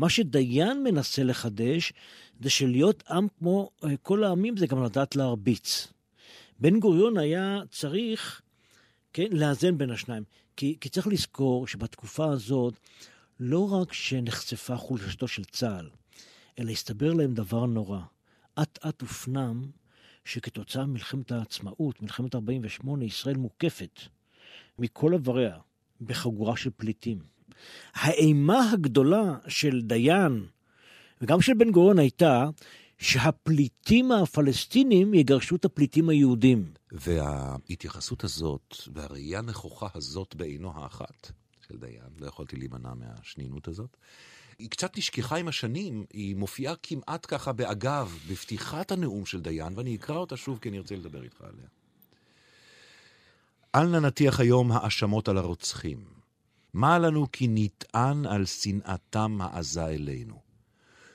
מה 0.00 0.08
שדיין 0.08 0.82
מנסה 0.82 1.22
לחדש 1.22 1.92
זה 2.40 2.50
שלהיות 2.50 3.02
עם 3.10 3.26
כמו 3.38 3.70
אה, 3.84 3.96
כל 3.96 4.24
העמים 4.24 4.56
זה 4.56 4.66
גם 4.66 4.84
לדעת 4.84 5.16
להרביץ. 5.16 5.92
בן 6.60 6.80
גוריון 6.80 7.18
היה 7.18 7.58
צריך, 7.70 8.40
כן, 9.12 9.26
לאזן 9.30 9.78
בין 9.78 9.90
השניים. 9.90 10.22
כי, 10.56 10.76
כי 10.80 10.88
צריך 10.88 11.06
לזכור 11.06 11.66
שבתקופה 11.66 12.32
הזאת, 12.32 12.74
לא 13.40 13.72
רק 13.72 13.92
שנחשפה 13.92 14.76
חולשתו 14.76 15.28
של 15.28 15.44
צה"ל, 15.44 15.90
אלא 16.58 16.70
הסתבר 16.70 17.12
להם 17.12 17.34
דבר 17.34 17.66
נורא. 17.66 18.00
אט 18.62 18.78
אט 18.86 19.00
הופנם 19.00 19.70
שכתוצאה 20.24 20.86
ממלחמת 20.86 21.32
העצמאות, 21.32 22.02
מלחמת 22.02 22.34
48', 22.34 23.04
ישראל 23.04 23.36
מוקפת 23.36 24.00
מכל 24.78 25.14
עבריה 25.14 25.58
בחגורה 26.00 26.56
של 26.56 26.70
פליטים. 26.76 27.39
האימה 27.94 28.70
הגדולה 28.70 29.34
של 29.48 29.80
דיין 29.82 30.46
וגם 31.20 31.40
של 31.40 31.54
בן 31.54 31.70
גוריון 31.70 31.98
הייתה 31.98 32.44
שהפליטים 32.98 34.12
הפלסטינים 34.12 35.14
יגרשו 35.14 35.56
את 35.56 35.64
הפליטים 35.64 36.08
היהודים. 36.08 36.72
וההתייחסות 36.92 38.24
הזאת 38.24 38.76
והראייה 38.94 39.38
הנכוחה 39.38 39.86
הזאת 39.94 40.34
בעינו 40.34 40.72
האחת 40.74 41.32
של 41.68 41.76
דיין, 41.78 42.10
לא 42.18 42.26
יכולתי 42.26 42.56
להימנע 42.56 42.94
מהשנינות 42.94 43.68
הזאת, 43.68 43.96
היא 44.58 44.70
קצת 44.70 44.98
נשכחה 44.98 45.36
עם 45.36 45.48
השנים, 45.48 46.04
היא 46.12 46.36
מופיעה 46.36 46.74
כמעט 46.82 47.26
ככה 47.28 47.52
באגב, 47.52 48.18
בפתיחת 48.30 48.92
הנאום 48.92 49.26
של 49.26 49.40
דיין, 49.40 49.72
ואני 49.76 49.96
אקרא 49.96 50.16
אותה 50.16 50.36
שוב 50.36 50.58
כי 50.58 50.68
אני 50.68 50.78
ארצה 50.78 50.96
לדבר 50.96 51.22
איתך 51.22 51.40
עליה. 51.40 51.66
אל 53.74 53.86
נא 53.86 54.06
נטיח 54.06 54.40
היום 54.40 54.72
האשמות 54.72 55.28
על 55.28 55.38
הרוצחים. 55.38 56.19
מה 56.74 56.98
לנו 56.98 57.26
כי 57.32 57.46
נטען 57.50 58.26
על 58.26 58.44
שנאתם 58.46 59.38
העזה 59.40 59.86
אלינו. 59.86 60.40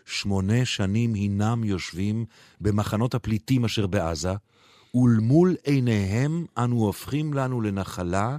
שמונה 0.06 0.66
שנים 0.66 1.14
הינם 1.14 1.64
יושבים 1.64 2.26
במחנות 2.62 3.16
הפליטים 3.16 3.66
אשר 3.66 3.88
בעזה, 3.88 4.34
ולמול 4.96 5.56
עיניהם 5.64 6.46
אנו 6.58 6.76
הופכים 6.76 7.34
לנו 7.34 7.62
לנחלה 7.62 8.38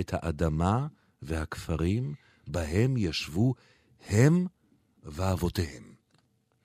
את 0.00 0.10
האדמה 0.14 0.86
והכפרים 1.22 2.14
בהם 2.46 2.96
ישבו 2.96 3.54
הם 4.08 4.46
ואבותיהם. 5.02 5.82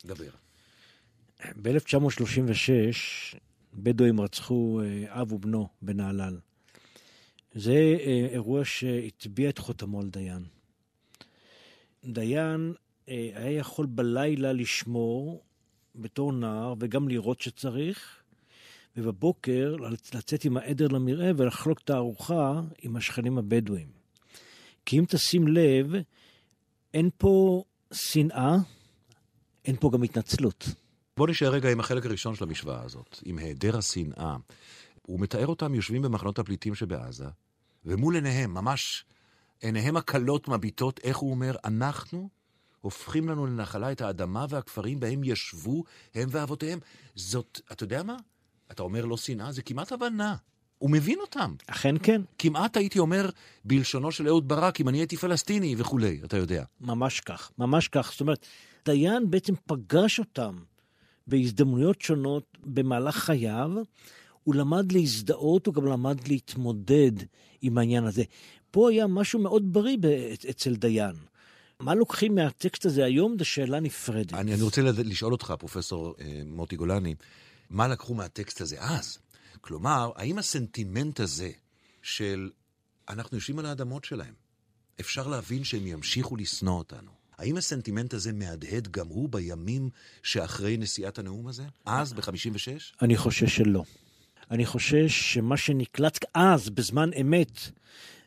דבר. 0.05 0.29
ב-1936 1.61 3.37
בדואים 3.73 4.21
רצחו 4.21 4.81
אה, 4.83 5.21
אב 5.21 5.33
ובנו 5.33 5.67
בנהלל. 5.81 6.39
זה 7.53 7.97
אה, 7.99 8.27
אירוע 8.31 8.65
שהטביע 8.65 9.49
את 9.49 9.57
חותמו 9.57 9.99
על 9.99 10.09
דיין. 10.09 10.43
דיין 12.05 12.73
אה, 13.09 13.29
היה 13.33 13.51
יכול 13.51 13.85
בלילה 13.85 14.53
לשמור 14.53 15.43
בתור 15.95 16.33
נער 16.33 16.73
וגם 16.79 17.07
לראות 17.07 17.41
שצריך, 17.41 18.15
ובבוקר 18.97 19.75
לצאת 20.13 20.45
עם 20.45 20.57
העדר 20.57 20.87
למרעה 20.87 21.31
ולחלוק 21.37 21.79
את 21.79 21.89
הארוחה 21.89 22.61
עם 22.81 22.95
השכנים 22.95 23.37
הבדואים. 23.37 23.87
כי 24.85 24.99
אם 24.99 25.05
תשים 25.07 25.47
לב, 25.47 25.91
אין 26.93 27.09
פה 27.17 27.63
שנאה, 27.93 28.55
אין 29.65 29.75
פה 29.79 29.89
גם 29.93 30.03
התנצלות. 30.03 30.67
בוא 31.17 31.27
נשאר 31.27 31.49
רגע 31.49 31.71
עם 31.71 31.79
החלק 31.79 32.05
הראשון 32.05 32.35
של 32.35 32.43
המשוואה 32.43 32.83
הזאת, 32.83 33.19
עם 33.25 33.37
היעדר 33.37 33.77
השנאה. 33.77 34.35
הוא 35.09 35.19
מתאר 35.19 35.47
אותם 35.47 35.75
יושבים 35.75 36.01
במחנות 36.01 36.39
הפליטים 36.39 36.75
שבעזה, 36.75 37.25
ומול 37.85 38.15
עיניהם, 38.15 38.53
ממש 38.53 39.05
עיניהם 39.61 39.97
הקלות 39.97 40.47
מביטות, 40.47 40.99
איך 41.03 41.17
הוא 41.17 41.31
אומר, 41.31 41.55
אנחנו 41.65 42.29
הופכים 42.81 43.29
לנו 43.29 43.45
לנחלה 43.45 43.91
את 43.91 44.01
האדמה 44.01 44.45
והכפרים 44.49 44.99
בהם 44.99 45.23
ישבו 45.23 45.83
הם 46.15 46.29
ואבותיהם. 46.31 46.79
זאת, 47.15 47.61
אתה 47.71 47.83
יודע 47.83 48.03
מה? 48.03 48.17
אתה 48.71 48.83
אומר 48.83 49.05
לא 49.05 49.17
שנאה, 49.17 49.51
זה 49.51 49.61
כמעט 49.61 49.91
הבנה. 49.91 50.35
הוא 50.77 50.89
מבין 50.89 51.19
אותם. 51.19 51.55
אכן 51.67 51.95
כן. 52.03 52.21
כמעט 52.37 52.77
הייתי 52.77 52.99
אומר 52.99 53.29
בלשונו 53.65 54.11
של 54.11 54.27
אהוד 54.27 54.47
ברק, 54.47 54.81
אם 54.81 54.89
אני 54.89 54.97
הייתי 54.97 55.17
פלסטיני 55.17 55.75
וכולי, 55.77 56.21
אתה 56.23 56.37
יודע. 56.37 56.63
ממש 56.81 57.19
כך, 57.19 57.51
ממש 57.57 57.87
כך. 57.87 58.11
זאת 58.11 58.21
אומרת, 58.21 58.45
דיין 58.85 59.31
בעצם 59.31 59.53
פגש 59.65 60.19
אותם 60.19 60.59
בהזדמנויות 61.27 62.01
שונות 62.01 62.57
במהלך 62.63 63.15
חייו, 63.15 63.69
הוא 64.49 64.55
למד 64.55 64.91
להזדהות, 64.91 65.65
הוא 65.65 65.73
גם 65.73 65.85
למד 65.85 66.27
להתמודד 66.27 67.11
עם 67.61 67.77
העניין 67.77 68.03
הזה. 68.03 68.23
פה 68.71 68.89
היה 68.89 69.07
משהו 69.07 69.39
מאוד 69.39 69.73
בריא 69.73 69.97
אצל 70.49 70.75
דיין. 70.75 71.15
מה 71.79 71.95
לוקחים 71.95 72.35
מהטקסט 72.35 72.85
הזה 72.85 73.05
היום 73.05 73.35
זו 73.39 73.45
שאלה 73.45 73.79
נפרדת. 73.79 74.33
אני, 74.33 74.53
אני 74.53 74.61
רוצה 74.61 74.81
לשאול 74.81 75.31
אותך, 75.31 75.53
פרופסור 75.59 76.15
אה, 76.21 76.41
מוטי 76.45 76.75
גולני, 76.75 77.15
מה 77.69 77.87
לקחו 77.87 78.13
מהטקסט 78.13 78.61
הזה 78.61 78.75
אז? 78.79 79.17
כלומר, 79.61 80.11
האם 80.15 80.37
הסנטימנט 80.37 81.19
הזה 81.19 81.51
של 82.01 82.49
אנחנו 83.09 83.37
יושבים 83.37 83.59
על 83.59 83.65
האדמות 83.65 84.05
שלהם, 84.05 84.33
אפשר 84.99 85.27
להבין 85.27 85.63
שהם 85.63 85.87
ימשיכו 85.87 86.35
לשנוא 86.35 86.77
אותנו? 86.77 87.11
האם 87.37 87.57
הסנטימנט 87.57 88.13
הזה 88.13 88.33
מהדהד 88.33 88.87
גם 88.87 89.07
הוא 89.07 89.29
בימים 89.29 89.89
שאחרי 90.23 90.77
נשיאת 90.77 91.19
הנאום 91.19 91.47
הזה? 91.47 91.63
אז, 91.85 92.13
ב-56? 92.13 92.95
אני 93.01 93.17
חושש 93.17 93.55
שלא. 93.55 93.83
אני 94.51 94.65
חושש 94.65 95.33
שמה 95.33 95.57
שנקלט 95.57 96.25
אז, 96.33 96.69
בזמן 96.69 97.09
אמת, 97.21 97.71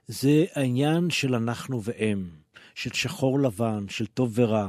זה 0.06 0.44
העניין 0.54 1.10
של 1.10 1.34
אנחנו 1.34 1.82
והם, 1.82 2.30
של 2.74 2.90
שחור 2.92 3.40
לבן, 3.40 3.84
של 3.88 4.06
טוב 4.06 4.32
ורע. 4.34 4.68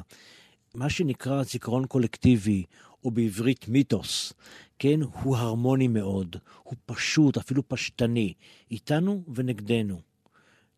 מה 0.76 0.90
שנקרא 0.90 1.44
זיכרון 1.44 1.86
קולקטיבי, 1.86 2.64
או 3.04 3.12
בעברית 3.12 3.68
מיתוס, 3.68 4.34
כן, 4.80 5.00
הוא 5.02 5.38
הרמוני 5.38 5.88
מאוד, 5.88 6.36
הוא 6.64 6.76
פשוט, 6.86 7.38
אפילו 7.38 7.68
פשטני, 7.68 8.34
איתנו 8.72 9.24
ונגדנו. 9.34 10.02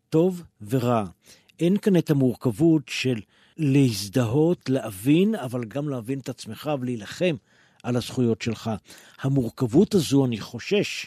טוב 0.09 0.43
ורע. 0.61 1.05
אין 1.59 1.77
כאן 1.77 1.97
את 1.97 2.09
המורכבות 2.09 2.83
של 2.89 3.21
להזדהות, 3.57 4.69
להבין, 4.69 5.35
אבל 5.35 5.65
גם 5.65 5.89
להבין 5.89 6.19
את 6.19 6.29
עצמך 6.29 6.69
ולהילחם 6.79 7.35
על 7.85 7.95
הזכויות 7.95 8.41
שלך. 8.41 8.71
המורכבות 9.21 9.95
הזו, 9.95 10.25
אני 10.25 10.39
חושש, 10.39 11.05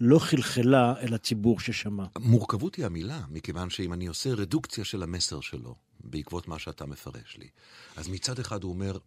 לא 0.00 0.18
חלחלה 0.18 0.94
אל 1.00 1.14
הציבור 1.14 1.60
ששמע. 1.60 2.04
מורכבות 2.18 2.74
היא 2.74 2.86
המילה, 2.86 3.20
מכיוון 3.28 3.70
שאם 3.70 3.92
אני 3.92 4.06
עושה 4.06 4.30
רדוקציה 4.34 4.84
של 4.84 5.02
המסר 5.02 5.40
שלו, 5.40 5.74
בעקבות 6.00 6.48
מה 6.48 6.58
שאתה 6.58 6.86
מפרש 6.86 7.36
לי, 7.38 7.48
אז 7.96 8.08
מצד 8.08 8.38
אחד 8.38 8.62
הוא 8.62 8.72
אומר, 8.72 8.98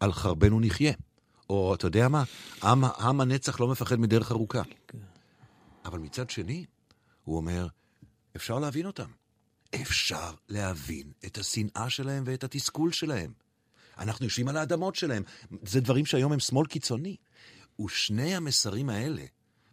על 0.00 0.12
חרבנו 0.12 0.60
נחיה. 0.60 0.92
או, 1.50 1.74
אתה 1.74 1.86
יודע 1.86 2.08
מה, 2.08 2.24
עם, 2.62 2.84
עם 2.84 3.20
הנצח 3.20 3.60
לא 3.60 3.68
מפחד 3.68 3.96
מדרך 3.96 4.32
ארוכה. 4.32 4.62
כן. 4.88 4.98
אבל 5.84 5.98
מצד 5.98 6.30
שני, 6.30 6.64
הוא 7.24 7.36
אומר, 7.36 7.66
אפשר 8.36 8.58
להבין 8.58 8.86
אותם. 8.86 9.10
אפשר 9.74 10.30
להבין 10.48 11.12
את 11.26 11.38
השנאה 11.38 11.90
שלהם 11.90 12.22
ואת 12.26 12.44
התסכול 12.44 12.92
שלהם. 12.92 13.32
אנחנו 13.98 14.24
יושבים 14.24 14.48
על 14.48 14.56
האדמות 14.56 14.94
שלהם. 14.94 15.22
זה 15.62 15.80
דברים 15.80 16.06
שהיום 16.06 16.32
הם 16.32 16.40
שמאל 16.40 16.66
קיצוני. 16.66 17.16
ושני 17.84 18.36
המסרים 18.36 18.90
האלה, 18.90 19.22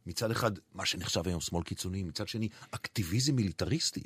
מצד 0.05 0.31
אחד, 0.31 0.51
מה 0.73 0.85
שנחשב 0.85 1.27
היום 1.27 1.41
שמאל 1.41 1.63
קיצוני, 1.63 2.03
מצד 2.03 2.27
שני, 2.27 2.49
אקטיביזם 2.71 3.35
מיליטריסטי, 3.35 4.03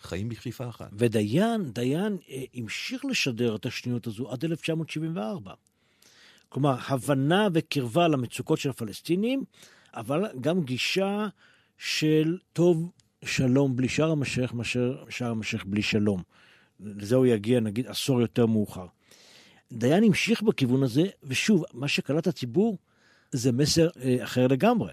חיים 0.00 0.28
בכפיפה 0.28 0.68
אחת. 0.68 0.90
ודיין, 0.92 1.72
דיין 1.72 2.18
אה, 2.28 2.42
המשיך 2.54 3.04
לשדר 3.04 3.56
את 3.56 3.66
השניות 3.66 4.06
הזו 4.06 4.32
עד 4.32 4.44
1974. 4.44 5.54
כלומר, 6.48 6.76
הבנה 6.88 7.48
וקרבה 7.54 8.08
למצוקות 8.08 8.58
של 8.58 8.70
הפלסטינים, 8.70 9.44
אבל 9.94 10.24
גם 10.40 10.62
גישה 10.62 11.26
של 11.78 12.38
טוב 12.52 12.90
שלום 13.24 13.76
בלי 13.76 13.88
שאר 13.88 14.10
המשך 14.10 14.52
מאשר 14.54 15.04
שאר 15.08 15.30
המשך 15.30 15.64
בלי 15.64 15.82
שלום. 15.82 16.22
לזה 16.80 17.16
הוא 17.16 17.26
יגיע 17.26 17.60
נגיד 17.60 17.86
עשור 17.86 18.20
יותר 18.20 18.46
מאוחר. 18.46 18.86
דיין 19.72 20.04
המשיך 20.04 20.42
בכיוון 20.42 20.82
הזה, 20.82 21.02
ושוב, 21.22 21.64
מה 21.74 21.88
שקלט 21.88 22.26
הציבור 22.26 22.78
זה 23.32 23.52
מסר 23.52 23.88
אה, 24.02 24.24
אחר 24.24 24.46
לגמרי. 24.46 24.92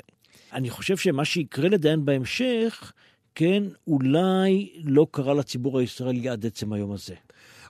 אני 0.53 0.69
חושב 0.69 0.97
שמה 0.97 1.25
שיקרה 1.25 1.69
לדיין 1.69 2.05
בהמשך, 2.05 2.93
כן, 3.35 3.63
אולי 3.87 4.69
לא 4.83 5.07
קרה 5.11 5.33
לציבור 5.33 5.79
הישראלי 5.79 6.29
עד 6.29 6.45
עצם 6.45 6.73
היום 6.73 6.91
הזה. 6.91 7.15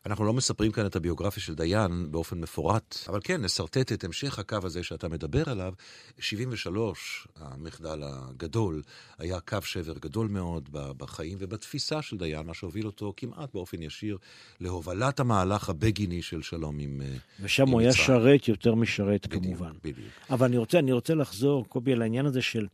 אנחנו 0.05 0.25
לא 0.25 0.33
מספרים 0.33 0.71
כאן 0.71 0.85
את 0.85 0.95
הביוגרפיה 0.95 1.43
של 1.43 1.55
דיין 1.55 2.07
באופן 2.12 2.39
מפורט, 2.39 2.97
אבל 3.07 3.19
כן, 3.23 3.41
נסרטט 3.41 3.91
את 3.91 4.03
המשך 4.03 4.39
הקו 4.39 4.57
הזה 4.63 4.83
שאתה 4.83 5.09
מדבר 5.09 5.49
עליו. 5.49 5.73
73, 6.19 7.27
המחדל 7.35 8.01
הגדול, 8.03 8.81
היה 9.17 9.39
קו 9.39 9.57
שבר 9.62 9.93
גדול 9.93 10.27
מאוד 10.27 10.69
בחיים 10.71 11.38
ובתפיסה 11.41 12.01
של 12.01 12.17
דיין, 12.17 12.45
מה 12.45 12.53
שהוביל 12.53 12.85
אותו 12.85 13.13
כמעט 13.17 13.53
באופן 13.53 13.81
ישיר 13.81 14.17
להובלת 14.59 15.19
המהלך 15.19 15.69
הבגיני 15.69 16.21
של 16.21 16.41
שלום 16.41 16.79
עם 16.79 16.97
מצרים. 16.97 17.19
ושם 17.39 17.63
עם 17.63 17.69
הוא 17.69 17.81
היה 17.81 17.93
שרת 17.93 18.47
יותר 18.47 18.75
משרת 18.75 19.27
בדיוק, 19.27 19.43
כמובן. 19.43 19.71
בדיוק. 19.83 20.07
אבל 20.29 20.45
אני 20.45 20.57
רוצה, 20.57 20.79
אני 20.79 20.91
רוצה 20.91 21.15
לחזור, 21.15 21.65
קובי, 21.65 21.93
על 21.93 22.01
העניין 22.01 22.25
הזה 22.25 22.41
של 22.41 22.67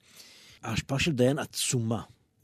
ההשפעה 0.64 1.00
של 1.00 1.12
דיין 1.12 1.40
עצומה. 1.40 2.02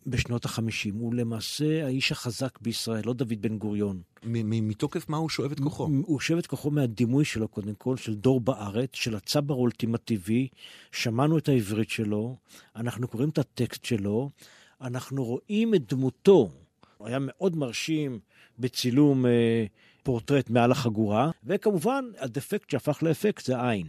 בשנות 0.07 0.45
החמישים. 0.45 0.95
הוא 0.95 1.13
למעשה 1.13 1.85
האיש 1.85 2.11
החזק 2.11 2.59
בישראל, 2.61 3.01
לא 3.05 3.13
דוד 3.13 3.41
בן 3.41 3.57
גוריון. 3.57 4.01
מתוקף 4.23 5.09
מה 5.09 5.17
הוא 5.17 5.29
שואב 5.29 5.51
את 5.51 5.59
כוחו? 5.59 5.89
הוא 6.01 6.19
שואב 6.19 6.39
את 6.39 6.47
כוחו 6.47 6.71
מהדימוי 6.71 7.25
שלו, 7.25 7.47
קודם 7.47 7.73
כל, 7.75 7.97
של 7.97 8.15
דור 8.15 8.41
בארץ, 8.41 8.89
של 8.93 9.15
הצבר 9.15 9.53
האולטימטיבי. 9.53 10.47
שמענו 10.91 11.37
את 11.37 11.49
העברית 11.49 11.89
שלו, 11.89 12.37
אנחנו 12.75 13.07
קוראים 13.07 13.29
את 13.29 13.37
הטקסט 13.37 13.85
שלו, 13.85 14.29
אנחנו 14.81 15.25
רואים 15.25 15.75
את 15.75 15.93
דמותו. 15.93 16.49
הוא 16.97 17.07
היה 17.07 17.17
מאוד 17.21 17.55
מרשים 17.55 18.19
בצילום 18.59 19.25
אה, 19.25 19.65
פורטרט 20.03 20.49
מעל 20.49 20.71
החגורה, 20.71 21.31
וכמובן, 21.43 22.05
הדפקט 22.19 22.69
שהפך 22.69 23.03
לאפקט 23.03 23.45
זה 23.45 23.69
עין. 23.69 23.87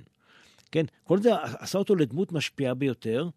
כן, 0.72 0.84
כל 1.04 1.22
זה 1.22 1.30
עשה 1.42 1.78
אותו 1.78 1.96
לדמות 1.96 2.32
משפיעה 2.32 2.74
ביותר. 2.74 3.28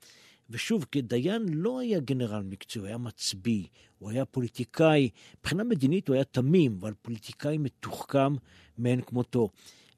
ושוב, 0.50 0.86
כדיין 0.92 1.46
לא 1.50 1.80
היה 1.80 2.00
גנרל 2.00 2.44
מקצועי, 2.44 2.82
הוא 2.82 2.88
היה 2.88 2.98
מצביא, 2.98 3.64
הוא 4.00 4.10
היה 4.10 4.26
פוליטיקאי, 4.26 5.10
מבחינה 5.40 5.64
מדינית 5.64 6.08
הוא 6.08 6.16
היה 6.16 6.24
תמים, 6.24 6.78
אבל 6.82 6.94
פוליטיקאי 7.02 7.58
מתוחכם 7.58 8.36
מאין 8.78 9.02
כמותו. 9.02 9.50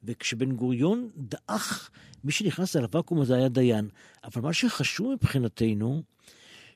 וכשבן 0.04 0.52
גוריון 0.52 1.10
דעך, 1.16 1.90
מי 2.24 2.32
שנכנס 2.32 2.76
אל 2.76 2.82
הוואקום 2.82 3.20
הזה 3.20 3.36
היה 3.36 3.48
דיין. 3.48 3.88
אבל 4.24 4.42
מה 4.42 4.52
שחשוב 4.52 5.12
מבחינתנו, 5.12 6.02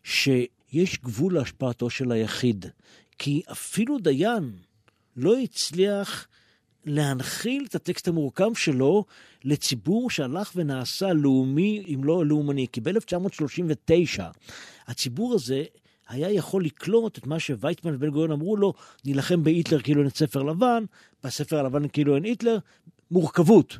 שיש 0.04 0.98
גבול 1.02 1.34
להשפעתו 1.34 1.90
של 1.90 2.12
היחיד. 2.12 2.66
כי 3.18 3.42
אפילו 3.52 3.98
דיין 3.98 4.52
לא 5.16 5.38
הצליח 5.38 6.28
להנחיל 6.84 7.64
את 7.68 7.74
הטקסט 7.74 8.08
המורכב 8.08 8.54
שלו 8.54 9.04
לציבור 9.44 10.10
שהלך 10.10 10.52
ונעשה 10.56 11.12
לאומי, 11.12 11.84
אם 11.94 12.04
לא 12.04 12.26
לאומני. 12.26 12.66
כי 12.72 12.80
ב-1939 12.80 14.22
הציבור 14.86 15.34
הזה 15.34 15.64
היה 16.08 16.30
יכול 16.30 16.64
לקלוט 16.64 17.18
את 17.18 17.26
מה 17.26 17.40
שווייטמן 17.40 17.94
ובן 17.94 18.10
גוריון 18.10 18.32
אמרו 18.32 18.56
לו, 18.56 18.72
נילחם 19.04 19.42
בהיטלר 19.42 19.82
כאילו 19.82 20.02
אין 20.02 20.10
ספר 20.10 20.42
לבן, 20.42 20.84
בספר 21.24 21.58
הלבן 21.58 21.88
כאילו 21.88 22.14
אין 22.14 22.24
היטלר, 22.24 22.58
מורכבות. 23.10 23.78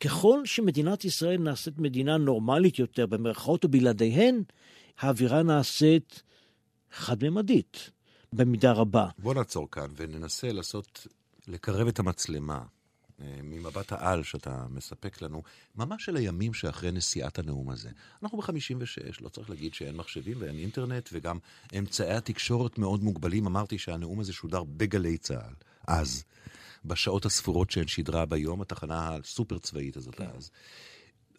ככל 0.00 0.46
שמדינת 0.46 1.04
ישראל 1.04 1.38
נעשית 1.38 1.78
מדינה 1.78 2.16
נורמלית 2.16 2.78
יותר, 2.78 3.06
במרכאות 3.06 3.64
ובלעדיהן, 3.64 4.42
האווירה 4.98 5.42
נעשית 5.42 6.22
חד-ממדית, 6.92 7.90
במידה 8.32 8.72
רבה. 8.72 9.08
בוא 9.18 9.34
נעצור 9.34 9.70
כאן 9.70 9.90
וננסה 9.96 10.52
לעשות, 10.52 11.06
לקרב 11.48 11.88
את 11.88 11.98
המצלמה 11.98 12.62
אה, 13.20 13.40
ממבט 13.42 13.92
העל 13.92 14.22
שאתה 14.22 14.66
מספק 14.70 15.22
לנו, 15.22 15.42
ממש 15.76 16.04
של 16.04 16.16
הימים 16.16 16.54
שאחרי 16.54 16.92
נשיאת 16.92 17.38
הנאום 17.38 17.70
הזה. 17.70 17.90
אנחנו 18.22 18.38
ב-56, 18.38 19.20
לא 19.20 19.28
צריך 19.28 19.50
להגיד 19.50 19.74
שאין 19.74 19.96
מחשבים 19.96 20.36
ואין 20.40 20.58
אינטרנט, 20.58 21.08
וגם 21.12 21.38
אמצעי 21.78 22.14
התקשורת 22.14 22.78
מאוד 22.78 23.02
מוגבלים. 23.02 23.46
אמרתי 23.46 23.78
שהנאום 23.78 24.20
הזה 24.20 24.32
שודר 24.32 24.64
בגלי 24.64 25.18
צה"ל, 25.18 25.54
אז, 25.86 26.24
בשעות 26.84 27.24
הספורות 27.24 27.70
שהן 27.70 27.86
שידרה 27.86 28.26
ביום, 28.26 28.62
התחנה 28.62 29.14
הסופר 29.14 29.58
צבאית 29.58 29.96
הזאת 29.96 30.14
כן. 30.14 30.26
אז. 30.36 30.50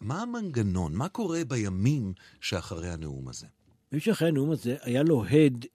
מה 0.00 0.22
המנגנון? 0.22 0.94
מה 0.94 1.08
קורה 1.08 1.44
בימים 1.44 2.12
שאחרי 2.40 2.90
הנאום 2.90 3.28
הזה? 3.28 3.46
מי 3.92 4.00
שאחרי 4.00 4.28
הנאום 4.28 4.50
הזה 4.50 4.76
היה 4.82 5.02
לו 5.02 5.24
הד 5.24 5.66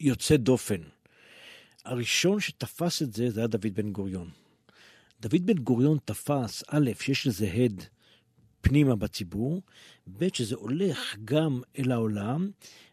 יוצא 0.00 0.36
דופן. 0.36 0.80
הראשון 1.84 2.40
שתפס 2.40 3.02
את 3.02 3.12
זה, 3.12 3.30
זה 3.30 3.40
היה 3.40 3.46
דוד 3.46 3.74
בן 3.74 3.92
גוריון. 3.92 4.30
דוד 5.20 5.46
בן 5.46 5.58
גוריון 5.58 5.98
תפס, 6.04 6.62
א', 6.68 6.90
שיש 7.00 7.26
לזה 7.26 7.52
הד 7.52 7.82
פנימה 8.60 8.96
בציבור, 8.96 9.62
ב', 10.18 10.28
שזה 10.34 10.54
הולך 10.54 11.16
גם 11.24 11.60
אל 11.78 11.92
העולם, 11.92 12.50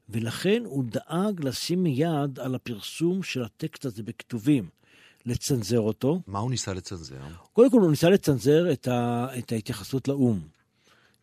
ולכן 0.10 0.62
הוא 0.66 0.84
דאג 0.84 1.46
לשים 1.46 1.86
יד 1.86 2.40
על 2.40 2.56
הפרסום 2.56 3.24
של 3.24 3.44
הטקסט 3.44 3.86
הזה 3.86 4.04
בכתובים, 4.04 4.70
לצנזר 5.26 5.80
אותו. 5.80 6.22
מה 6.28 6.40
הוא 6.40 6.52
ניסה 6.52 6.74
לצנזר? 6.74 7.16
קודם 7.54 7.72
כל 7.72 7.78
הוא 7.78 7.90
ניסה 7.90 8.10
לצנזר 8.10 8.72
את, 8.72 8.88
ה, 8.88 9.28
את 9.40 9.52
ההתייחסות 9.52 10.08
לאו"ם, 10.08 10.40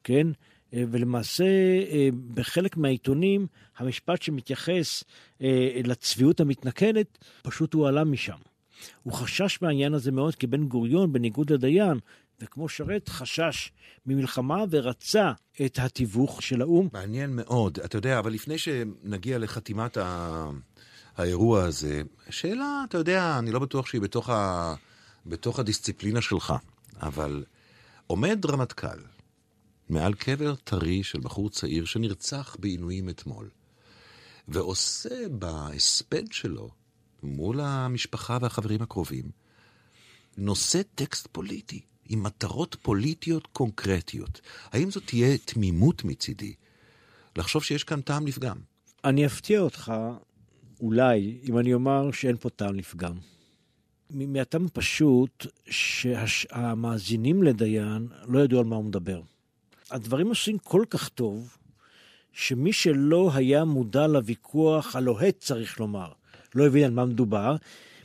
כן? 0.04 0.26
אה, 0.74 0.82
ולמעשה 0.90 1.44
אה, 1.90 2.08
בחלק 2.34 2.76
מהעיתונים 2.76 3.46
המשפט 3.78 4.22
שמתייחס 4.22 5.04
אה, 5.42 5.80
לצביעות 5.84 6.40
המתנכלת 6.40 7.18
פשוט 7.42 7.74
הועלה 7.74 8.04
משם. 8.04 8.36
הוא 9.02 9.12
חשש 9.12 9.58
מהעניין 9.62 9.94
הזה 9.94 10.12
מאוד, 10.12 10.34
כי 10.34 10.46
בן 10.46 10.68
גוריון, 10.68 11.12
בניגוד 11.12 11.52
לדיין, 11.52 11.98
וכמו 12.40 12.68
שרת, 12.68 13.08
חשש 13.08 13.72
ממלחמה 14.06 14.64
ורצה 14.70 15.32
את 15.64 15.78
התיווך 15.78 16.42
של 16.42 16.62
האו"ם. 16.62 16.88
מעניין 16.92 17.36
מאוד. 17.36 17.78
אתה 17.84 17.98
יודע, 17.98 18.18
אבל 18.18 18.32
לפני 18.32 18.58
שנגיע 18.58 19.38
לחתימת 19.38 19.96
ה... 19.96 20.46
האירוע 21.16 21.64
הזה, 21.64 22.02
שאלה, 22.30 22.84
אתה 22.88 22.98
יודע, 22.98 23.38
אני 23.38 23.50
לא 23.50 23.58
בטוח 23.58 23.86
שהיא 23.86 24.00
בתוך, 24.00 24.30
ה... 24.30 24.74
בתוך 25.26 25.58
הדיסציפלינה 25.58 26.20
שלך, 26.20 26.54
אבל 27.02 27.44
עומד 28.06 28.46
רמטכ"ל 28.46 29.15
מעל 29.88 30.14
קבר 30.14 30.54
טרי 30.54 31.02
של 31.02 31.20
בחור 31.20 31.50
צעיר 31.50 31.84
שנרצח 31.84 32.56
בעינויים 32.58 33.08
אתמול, 33.08 33.50
ועושה 34.48 35.28
בהספד 35.28 36.32
שלו 36.32 36.70
מול 37.22 37.60
המשפחה 37.60 38.38
והחברים 38.40 38.82
הקרובים, 38.82 39.30
נושא 40.36 40.80
טקסט 40.94 41.28
פוליטי, 41.32 41.80
עם 42.08 42.22
מטרות 42.22 42.76
פוליטיות 42.82 43.46
קונקרטיות. 43.46 44.40
האם 44.70 44.90
זאת 44.90 45.02
תהיה 45.06 45.38
תמימות 45.38 46.04
מצידי 46.04 46.54
לחשוב 47.36 47.62
שיש 47.62 47.84
כאן 47.84 48.00
טעם 48.00 48.26
לפגם? 48.26 48.56
אני 49.04 49.26
אפתיע 49.26 49.60
אותך, 49.60 49.92
אולי, 50.80 51.38
אם 51.48 51.58
אני 51.58 51.74
אומר 51.74 52.12
שאין 52.12 52.36
פה 52.36 52.50
טעם 52.50 52.74
לפגם. 52.74 53.18
מהטעם 54.10 54.66
הפשוט 54.66 55.46
שהמאזינים 55.70 57.42
לדיין 57.42 58.08
לא 58.28 58.38
ידעו 58.38 58.58
על 58.58 58.64
מה 58.64 58.76
הוא 58.76 58.84
מדבר. 58.84 59.20
הדברים 59.90 60.28
עושים 60.28 60.58
כל 60.58 60.84
כך 60.90 61.08
טוב, 61.08 61.56
שמי 62.32 62.72
שלא 62.72 63.30
היה 63.34 63.64
מודע 63.64 64.06
לוויכוח 64.06 64.96
הלוהט, 64.96 65.38
צריך 65.38 65.80
לומר, 65.80 66.12
לא 66.54 66.66
הבין 66.66 66.84
על 66.84 66.90
מה 66.90 67.04
מדובר. 67.04 67.56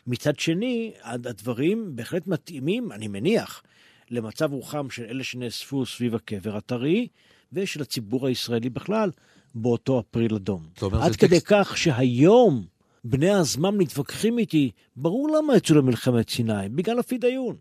מצד 0.07 0.39
שני, 0.39 0.93
הדברים 1.03 1.95
בהחלט 1.95 2.27
מתאימים, 2.27 2.91
אני 2.91 3.07
מניח, 3.07 3.63
למצב 4.09 4.53
רוחם 4.53 4.89
של 4.89 5.03
אלה 5.03 5.23
שנאספו 5.23 5.85
סביב 5.85 6.15
הקבר 6.15 6.57
הטרי, 6.57 7.07
ושל 7.53 7.81
הציבור 7.81 8.27
הישראלי 8.27 8.69
בכלל, 8.69 9.11
באותו 9.55 9.99
אפריל 9.99 10.35
אדום. 10.35 10.67
עד 11.01 11.15
כדי 11.15 11.39
טקסט... 11.39 11.45
כך 11.47 11.77
שהיום 11.77 12.65
בני 13.03 13.29
הזמן 13.29 13.77
מתווכחים 13.77 14.37
איתי, 14.37 14.71
ברור 14.95 15.29
למה 15.37 15.57
יצאו 15.57 15.75
למלחמת 15.75 16.29
סיני, 16.29 16.69
בגלל 16.69 16.99
הפידיון. 16.99 17.55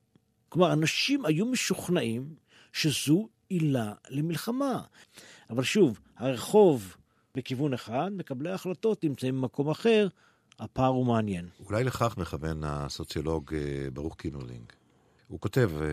כלומר, 0.48 0.72
אנשים 0.72 1.24
היו 1.24 1.46
משוכנעים 1.46 2.34
שזו 2.72 3.28
עילה 3.50 3.92
למלחמה. 4.08 4.82
אבל 5.50 5.62
שוב, 5.62 6.00
הרחוב 6.16 6.96
בכיוון 7.34 7.74
אחד, 7.74 8.10
מקבלי 8.12 8.50
ההחלטות 8.50 9.04
נמצאים 9.04 9.40
במקום 9.40 9.70
אחר, 9.70 10.08
הפער 10.58 10.88
הוא 10.88 11.06
מעניין. 11.06 11.48
אולי 11.66 11.84
לכך 11.84 12.16
מכוון 12.16 12.64
הסוציולוג 12.64 13.54
אה, 13.54 13.90
ברוך 13.92 14.16
קימרלינג. 14.16 14.72
הוא 15.28 15.40
כותב 15.40 15.70
אה, 15.80 15.86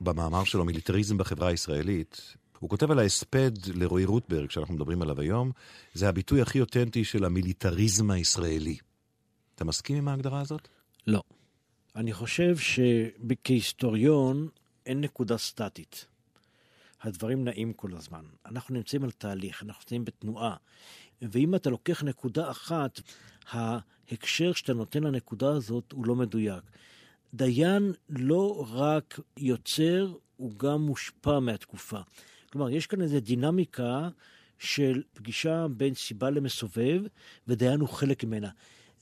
במאמר 0.00 0.44
שלו, 0.44 0.64
מיליטריזם 0.64 1.18
בחברה 1.18 1.48
הישראלית, 1.48 2.36
הוא 2.58 2.70
כותב 2.70 2.90
על 2.90 2.98
ההספד 2.98 3.50
לרועי 3.74 4.04
רוטברג, 4.04 4.50
שאנחנו 4.50 4.74
מדברים 4.74 5.02
עליו 5.02 5.20
היום, 5.20 5.50
זה 5.94 6.08
הביטוי 6.08 6.42
הכי 6.42 6.60
אותנטי 6.60 7.04
של 7.04 7.24
המיליטריזם 7.24 8.10
הישראלי. 8.10 8.76
אתה 9.54 9.64
מסכים 9.64 9.96
עם 9.96 10.08
ההגדרה 10.08 10.40
הזאת? 10.40 10.68
לא. 11.06 11.22
אני 11.96 12.12
חושב 12.12 12.56
שכהיסטוריון 12.56 14.48
אין 14.86 15.00
נקודה 15.00 15.38
סטטית. 15.38 16.06
הדברים 17.04 17.44
נעים 17.44 17.72
כל 17.72 17.94
הזמן. 17.96 18.24
אנחנו 18.46 18.74
נמצאים 18.74 19.04
על 19.04 19.10
תהליך, 19.10 19.62
אנחנו 19.62 19.80
נמצאים 19.80 20.04
בתנועה. 20.04 20.56
ואם 21.22 21.54
אתה 21.54 21.70
לוקח 21.70 22.02
נקודה 22.02 22.50
אחת, 22.50 23.00
ההקשר 23.50 24.52
שאתה 24.52 24.74
נותן 24.74 25.02
לנקודה 25.02 25.48
הזאת 25.48 25.92
הוא 25.92 26.06
לא 26.06 26.14
מדויק. 26.14 26.64
דיין 27.34 27.92
לא 28.08 28.66
רק 28.70 29.20
יוצר, 29.36 30.12
הוא 30.36 30.58
גם 30.58 30.82
מושפע 30.82 31.38
מהתקופה. 31.38 32.00
כלומר, 32.52 32.70
יש 32.70 32.86
כאן 32.86 33.02
איזו 33.02 33.20
דינמיקה 33.20 34.08
של 34.58 35.02
פגישה 35.14 35.66
בין 35.68 35.94
סיבה 35.94 36.30
למסובב, 36.30 37.02
ודיין 37.48 37.80
הוא 37.80 37.88
חלק 37.88 38.24
ממנה. 38.24 38.50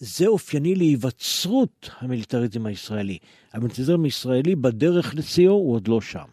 זה 0.04 0.26
אופייני 0.26 0.74
להיווצרות 0.74 1.90
המיליטריזם 1.98 2.66
הישראלי. 2.66 3.18
המיליטריזם 3.52 4.04
הישראלי 4.04 4.56
בדרך 4.56 5.14
לשיאו 5.14 5.52
הוא 5.52 5.74
עוד 5.74 5.88
לא 5.88 6.00
שם. 6.00 6.24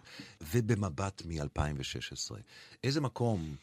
ובמבט 0.54 1.22
מ-2016, 1.26 2.36
איזה 2.84 3.02
מקום 3.02 3.56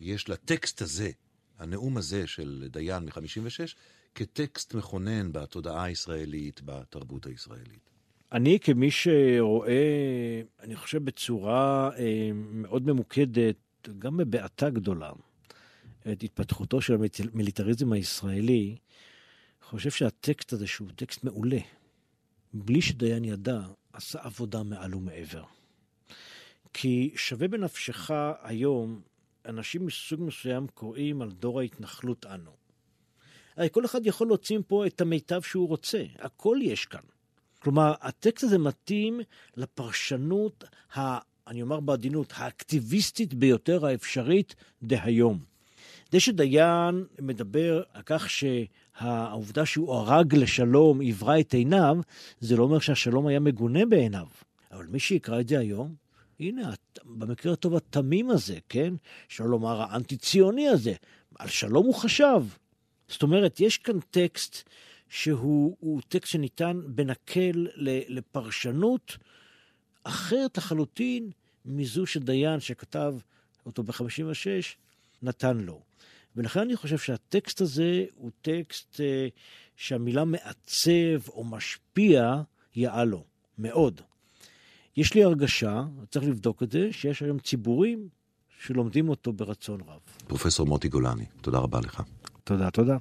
יש 0.00 0.28
לטקסט 0.28 0.82
הזה 0.82 1.10
הנאום 1.58 1.96
הזה 1.96 2.26
של 2.26 2.68
דיין 2.70 3.04
מ-56 3.04 3.74
כטקסט 4.14 4.74
מכונן 4.74 5.32
בתודעה 5.32 5.84
הישראלית, 5.84 6.60
בתרבות 6.64 7.26
הישראלית? 7.26 7.90
אני 8.32 8.58
כמי 8.60 8.90
שרואה, 8.90 10.40
אני 10.60 10.76
חושב 10.76 11.04
בצורה 11.04 11.90
אה, 11.98 12.30
מאוד 12.34 12.86
ממוקדת, 12.86 13.88
גם 13.98 14.16
בבעתה 14.16 14.70
גדולה, 14.70 15.10
את 16.12 16.22
התפתחותו 16.22 16.80
של 16.80 16.94
המיליטריזם 17.32 17.92
הישראלי, 17.92 18.76
חושב 19.72 19.90
שהטקסט 19.90 20.52
הזה, 20.52 20.66
שהוא 20.66 20.88
טקסט 20.96 21.24
מעולה, 21.24 21.58
בלי 22.54 22.82
שדיין 22.82 23.24
ידע, 23.24 23.60
עשה 23.92 24.18
עבודה 24.22 24.62
מעל 24.62 24.94
ומעבר. 24.94 25.44
כי 26.72 27.12
שווה 27.16 27.48
בנפשך 27.48 28.10
היום 28.42 29.00
אנשים 29.46 29.86
מסוג 29.86 30.20
מסוים 30.22 30.66
קוראים 30.66 31.22
על 31.22 31.30
דור 31.30 31.60
ההתנחלות 31.60 32.26
אנו. 32.26 32.50
הרי 33.56 33.68
כל 33.72 33.84
אחד 33.84 34.06
יכול 34.06 34.26
להוציא 34.26 34.58
פה 34.66 34.86
את 34.86 35.00
המיטב 35.00 35.42
שהוא 35.42 35.68
רוצה, 35.68 36.04
הכל 36.18 36.58
יש 36.62 36.86
כאן. 36.86 37.00
כלומר, 37.58 37.94
הטקסט 38.00 38.44
הזה 38.44 38.58
מתאים 38.58 39.20
לפרשנות, 39.56 40.64
ה, 40.96 41.18
אני 41.46 41.62
אומר 41.62 41.80
בעדינות, 41.80 42.32
האקטיביסטית 42.36 43.34
ביותר 43.34 43.86
האפשרית 43.86 44.54
דהיום. 44.82 45.38
זה 46.12 46.20
שדיין 46.20 47.04
מדבר 47.18 47.82
על 47.92 48.02
כך 48.06 48.30
שהעובדה 49.00 49.66
שהוא 49.66 49.94
הרג 49.94 50.34
לשלום 50.34 51.00
עברה 51.00 51.40
את 51.40 51.54
עיניו, 51.54 51.98
זה 52.40 52.56
לא 52.56 52.62
אומר 52.62 52.78
שהשלום 52.78 53.26
היה 53.26 53.40
מגונה 53.40 53.86
בעיניו. 53.86 54.26
אבל 54.72 54.86
מי 54.86 54.98
שיקרא 54.98 55.40
את 55.40 55.48
זה 55.48 55.58
היום, 55.58 55.94
הנה, 56.40 56.70
במקרה 57.04 57.52
הטוב 57.52 57.76
התמים 57.76 58.30
הזה, 58.30 58.58
כן? 58.68 58.94
שלא 59.28 59.48
לומר 59.48 59.82
האנטי-ציוני 59.82 60.68
הזה, 60.68 60.94
על 61.38 61.48
שלום 61.48 61.86
הוא 61.86 61.94
חשב. 61.94 62.44
זאת 63.08 63.22
אומרת, 63.22 63.60
יש 63.60 63.78
כאן 63.78 64.00
טקסט 64.10 64.68
שהוא 65.08 66.00
טקסט 66.08 66.32
שניתן 66.32 66.80
בנקל 66.86 67.66
לפרשנות 68.08 69.16
אחרת 70.04 70.58
לחלוטין 70.58 71.30
מזו 71.64 72.06
שדיין 72.06 72.60
שכתב 72.60 73.14
אותו 73.66 73.82
ב-56 73.82 74.76
נתן 75.22 75.56
לו. 75.56 75.80
ולכן 76.36 76.60
אני 76.60 76.76
חושב 76.76 76.98
שהטקסט 76.98 77.60
הזה 77.60 78.04
הוא 78.14 78.30
טקסט 78.42 79.00
אה, 79.00 79.28
שהמילה 79.76 80.24
מעצב 80.24 81.28
או 81.28 81.44
משפיע 81.44 82.42
יאה 82.74 83.04
לו, 83.04 83.24
מאוד. 83.58 84.00
יש 84.96 85.14
לי 85.14 85.24
הרגשה, 85.24 85.82
צריך 86.10 86.24
לבדוק 86.24 86.62
את 86.62 86.70
זה, 86.70 86.92
שיש 86.92 87.22
היום 87.22 87.38
ציבורים 87.38 88.08
שלומדים 88.58 89.08
אותו 89.08 89.32
ברצון 89.32 89.80
רב. 89.80 90.00
פרופסור 90.26 90.66
מוטי 90.66 90.88
גולני, 90.88 91.26
תודה 91.40 91.58
רבה 91.58 91.80
לך. 91.80 92.02
תודה, 92.44 92.70
תודה. 92.70 92.96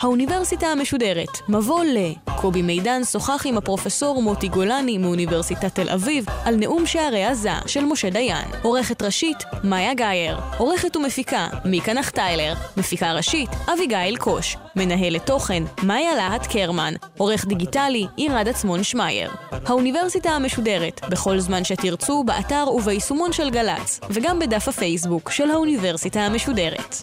האוניברסיטה 0.00 0.66
המשודרת, 0.66 1.48
מבוא 1.48 1.84
ל... 1.84 1.96
קובי 2.40 2.62
מידן 2.62 3.04
שוחח 3.04 3.42
עם 3.46 3.58
הפרופסור 3.58 4.22
מוטי 4.22 4.48
גולני 4.48 4.98
מאוניברסיטת 4.98 5.74
תל 5.74 5.90
אביב 5.90 6.24
על 6.44 6.56
נאום 6.56 6.86
שערי 6.86 7.24
עזה 7.24 7.50
של 7.66 7.84
משה 7.84 8.10
דיין. 8.10 8.48
עורכת 8.62 9.02
ראשית, 9.02 9.38
מאיה 9.64 9.94
גאייר. 9.94 10.38
עורכת 10.58 10.96
ומפיקה, 10.96 11.48
מיקה 11.64 11.92
נחטיילר. 11.92 12.54
מפיקה 12.76 13.12
ראשית, 13.12 13.50
אביגיל 13.74 14.16
קוש. 14.16 14.56
מנהלת 14.76 15.26
תוכן, 15.26 15.62
מאיה 15.82 16.14
להט 16.14 16.46
קרמן. 16.46 16.94
עורך 17.18 17.46
דיגיטלי, 17.46 18.06
עירד 18.16 18.48
עצמון 18.48 18.82
שמייר. 18.82 19.30
האוניברסיטה 19.66 20.30
המשודרת, 20.30 21.00
בכל 21.08 21.38
זמן 21.38 21.64
שתרצו, 21.64 22.24
באתר 22.24 22.64
וביישומון 22.74 23.32
של 23.32 23.50
גל"צ, 23.50 24.00
וגם 24.10 24.38
בדף 24.38 24.68
הפייסבוק 24.68 25.30
של 25.30 25.50
האוניברסיטה 25.50 26.20
המשודרת. 26.20 26.96